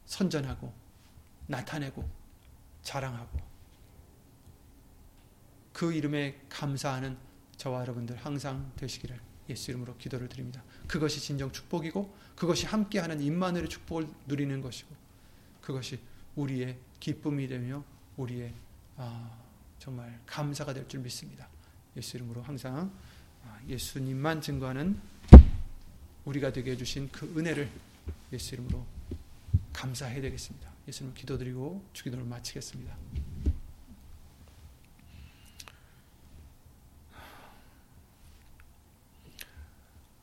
선전하고 0.06 0.74
나타내고 1.48 2.08
자랑하고 2.82 3.40
그 5.74 5.94
이름에 5.94 6.40
감사하는 6.50 7.18
저와 7.58 7.82
여러분들 7.82 8.16
항상 8.18 8.72
되시기를 8.78 9.20
예수 9.50 9.72
이름으로 9.72 9.96
기도를 9.98 10.28
드립니다. 10.30 10.64
그것이 10.88 11.20
진정 11.20 11.52
축복이고 11.52 12.16
그것이 12.36 12.66
함께하는 12.66 13.22
임마누의 13.22 13.70
축복을 13.70 14.08
누리는 14.28 14.62
것이고 14.62 14.96
그것이 15.62 16.00
우리의 16.36 16.78
기쁨이 17.00 17.48
되며 17.48 17.84
우리의 18.18 18.54
아, 18.98 19.38
정말 19.80 20.20
감사가 20.26 20.74
될 20.74 20.88
줄 20.88 21.00
믿습니다. 21.02 21.48
예수 21.96 22.18
이름으로 22.18 22.42
항상 22.42 22.92
아, 23.46 23.60
예수님만 23.68 24.42
증거하는 24.42 25.00
우리가 26.26 26.52
되게 26.52 26.72
해주신 26.72 27.10
그 27.12 27.26
은혜를 27.38 27.70
예수 28.34 28.56
이름으로 28.56 28.86
감사해야 29.74 30.22
되겠습니다. 30.22 30.70
예수님 30.88 31.14
기도드리고 31.14 31.86
주기도를 31.94 32.26
마치겠습니다. 32.26 32.96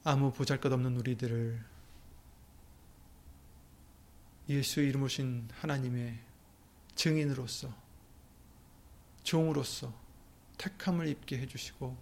아무 0.04 0.32
보잘것없는 0.32 0.96
우리들을 0.98 1.64
예수 4.50 4.80
이름 4.82 5.04
오신 5.04 5.48
하나님의 5.60 6.18
증인으로서 6.94 7.74
종으로서 9.24 9.92
택함을 10.58 11.08
입게 11.08 11.38
해주시고 11.38 11.96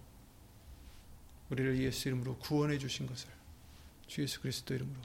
우리를 1.49 1.79
예수 1.79 2.07
이름으로 2.07 2.37
구원해 2.37 2.77
주신 2.77 3.07
것을 3.07 3.29
주 4.07 4.21
예수 4.21 4.41
그리스도 4.41 4.75
이름으로 4.75 4.99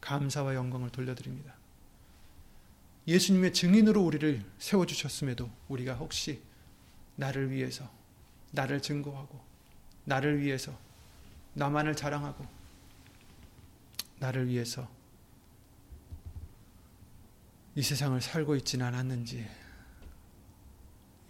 감사와 0.00 0.54
영광을 0.54 0.90
돌려드립니다. 0.90 1.54
예수님의 3.06 3.52
증인으로 3.52 4.02
우리를 4.02 4.44
세워주셨음에도 4.58 5.50
우리가 5.68 5.94
혹시 5.94 6.40
나를 7.16 7.50
위해서 7.50 7.90
나를 8.52 8.80
증거하고 8.80 9.40
나를 10.04 10.40
위해서 10.40 10.78
나만을 11.54 11.96
자랑하고 11.96 12.46
나를 14.18 14.48
위해서 14.48 14.88
이 17.74 17.82
세상을 17.82 18.20
살고 18.20 18.56
있지는 18.56 18.86
않았는지 18.86 19.63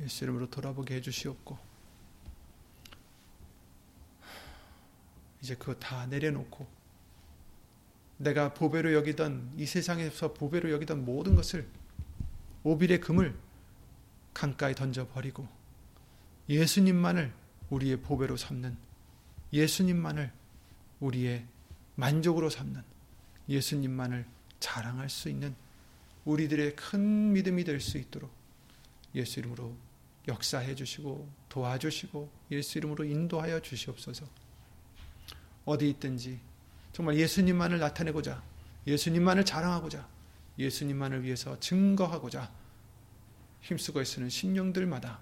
예수 0.00 0.24
이름으로 0.24 0.50
돌아보게 0.50 0.96
해주시옵고 0.96 1.58
이제 5.42 5.54
그거 5.54 5.74
다 5.74 6.06
내려놓고 6.06 6.66
내가 8.16 8.54
보배로 8.54 8.94
여기던 8.94 9.52
이 9.56 9.66
세상에서 9.66 10.32
보배로 10.34 10.70
여기던 10.70 11.04
모든 11.04 11.34
것을 11.34 11.68
오빌의 12.62 13.00
금을 13.00 13.36
강가에 14.32 14.74
던져버리고 14.74 15.46
예수님만을 16.48 17.32
우리의 17.70 18.00
보배로 18.00 18.36
삼는 18.36 18.76
예수님만을 19.52 20.32
우리의 21.00 21.46
만족으로 21.96 22.50
삼는 22.50 22.82
예수님만을 23.48 24.26
자랑할 24.60 25.10
수 25.10 25.28
있는 25.28 25.54
우리들의 26.24 26.74
큰 26.76 27.32
믿음이 27.32 27.64
될 27.64 27.80
수 27.80 27.98
있도록 27.98 28.43
예수 29.14 29.40
이름으로 29.40 29.76
역사해 30.26 30.74
주시고 30.74 31.30
도와주시고 31.48 32.30
예수 32.50 32.78
이름으로 32.78 33.04
인도하여 33.04 33.60
주시옵소서. 33.60 34.26
어디 35.64 35.88
있든지 35.90 36.40
정말 36.92 37.16
예수님만을 37.16 37.78
나타내고자 37.78 38.42
예수님만을 38.86 39.44
자랑하고자 39.44 40.08
예수님만을 40.58 41.22
위해서 41.22 41.58
증거하고자 41.58 42.52
힘쓰고 43.62 44.02
있는 44.02 44.28
심령들마다 44.28 45.20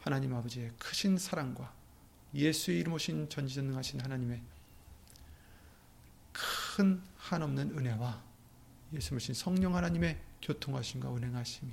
하나님 0.00 0.34
아버지의 0.34 0.72
크신 0.78 1.16
사랑과 1.16 1.74
예수의 2.34 2.80
이름 2.80 2.92
오신 2.92 3.30
전지전능하신 3.30 4.00
하나님의 4.00 4.42
큰 6.76 7.02
한없는 7.16 7.78
은혜와 7.78 8.22
예수 8.92 9.14
오신 9.14 9.34
성령 9.34 9.74
하나님의 9.74 10.20
교통하심과 10.42 11.08
운행하심이 11.08 11.72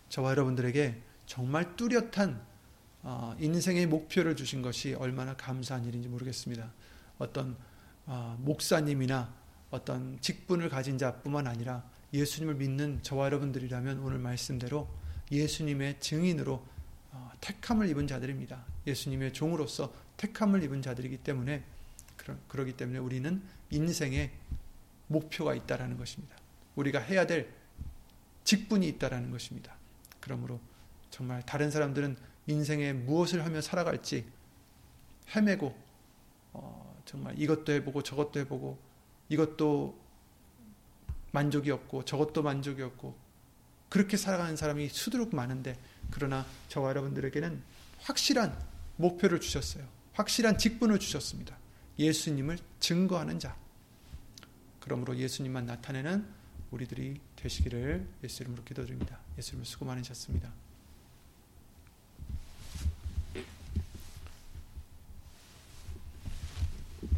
저와 0.11 0.31
여러분들에게 0.31 1.01
정말 1.25 1.77
뚜렷한 1.77 2.41
어, 3.03 3.35
인생의 3.39 3.87
목표를 3.87 4.35
주신 4.35 4.61
것이 4.61 4.93
얼마나 4.93 5.35
감사한 5.35 5.85
일인지 5.85 6.09
모르겠습니다. 6.09 6.71
어떤 7.17 7.55
어, 8.05 8.37
목사님이나 8.41 9.33
어떤 9.71 10.19
직분을 10.19 10.67
가진 10.67 10.97
자뿐만 10.97 11.47
아니라 11.47 11.89
예수님을 12.13 12.55
믿는 12.55 12.99
저와 13.01 13.27
여러분들이라면 13.27 13.99
오늘 13.99 14.19
말씀대로 14.19 14.89
예수님의 15.31 16.01
증인으로 16.01 16.61
어, 17.11 17.31
택함을 17.39 17.87
입은 17.89 18.05
자들입니다. 18.05 18.65
예수님의 18.85 19.31
종으로서 19.31 19.93
택함을 20.17 20.61
입은 20.63 20.81
자들이기 20.81 21.19
때문에 21.19 21.63
그러, 22.49 22.65
기 22.65 22.73
때문에 22.73 22.99
우리는 22.99 23.41
인생의 23.69 24.29
목표가 25.07 25.55
있다라는 25.55 25.97
것입니다. 25.97 26.35
우리가 26.75 26.99
해야 26.99 27.25
될 27.25 27.49
직분이 28.43 28.89
있다라는 28.89 29.31
것입니다. 29.31 29.80
그러므로 30.21 30.61
정말 31.09 31.45
다른 31.45 31.69
사람들은 31.69 32.15
인생에 32.47 32.93
무엇을 32.93 33.43
하며 33.43 33.59
살아갈지 33.59 34.25
헤매고 35.35 35.75
어, 36.53 37.01
정말 37.05 37.37
이것도 37.37 37.73
해보고 37.73 38.01
저것도 38.01 38.39
해보고 38.41 38.79
이것도 39.29 39.99
만족이 41.31 41.71
없고 41.71 42.05
저것도 42.05 42.43
만족이 42.43 42.81
없고 42.81 43.15
그렇게 43.89 44.15
살아가는 44.17 44.55
사람이 44.55 44.89
수두룩 44.89 45.35
많은데 45.35 45.77
그러나 46.11 46.45
저와 46.69 46.89
여러분들에게는 46.89 47.61
확실한 47.99 48.57
목표를 48.97 49.39
주셨어요. 49.39 49.87
확실한 50.13 50.57
직분을 50.57 50.99
주셨습니다. 50.99 51.57
예수님을 51.97 52.57
증거하는 52.79 53.39
자. 53.39 53.55
그러므로 54.79 55.15
예수님만 55.15 55.65
나타내는 55.65 56.25
우리들이 56.71 57.19
되시기를 57.35 58.07
예수 58.23 58.43
이름으로 58.43 58.63
기도드립니다. 58.63 59.19
예수 59.41 59.49
이름으로 59.51 59.65
수고 59.65 59.85
많으셨습니다. 59.85 60.53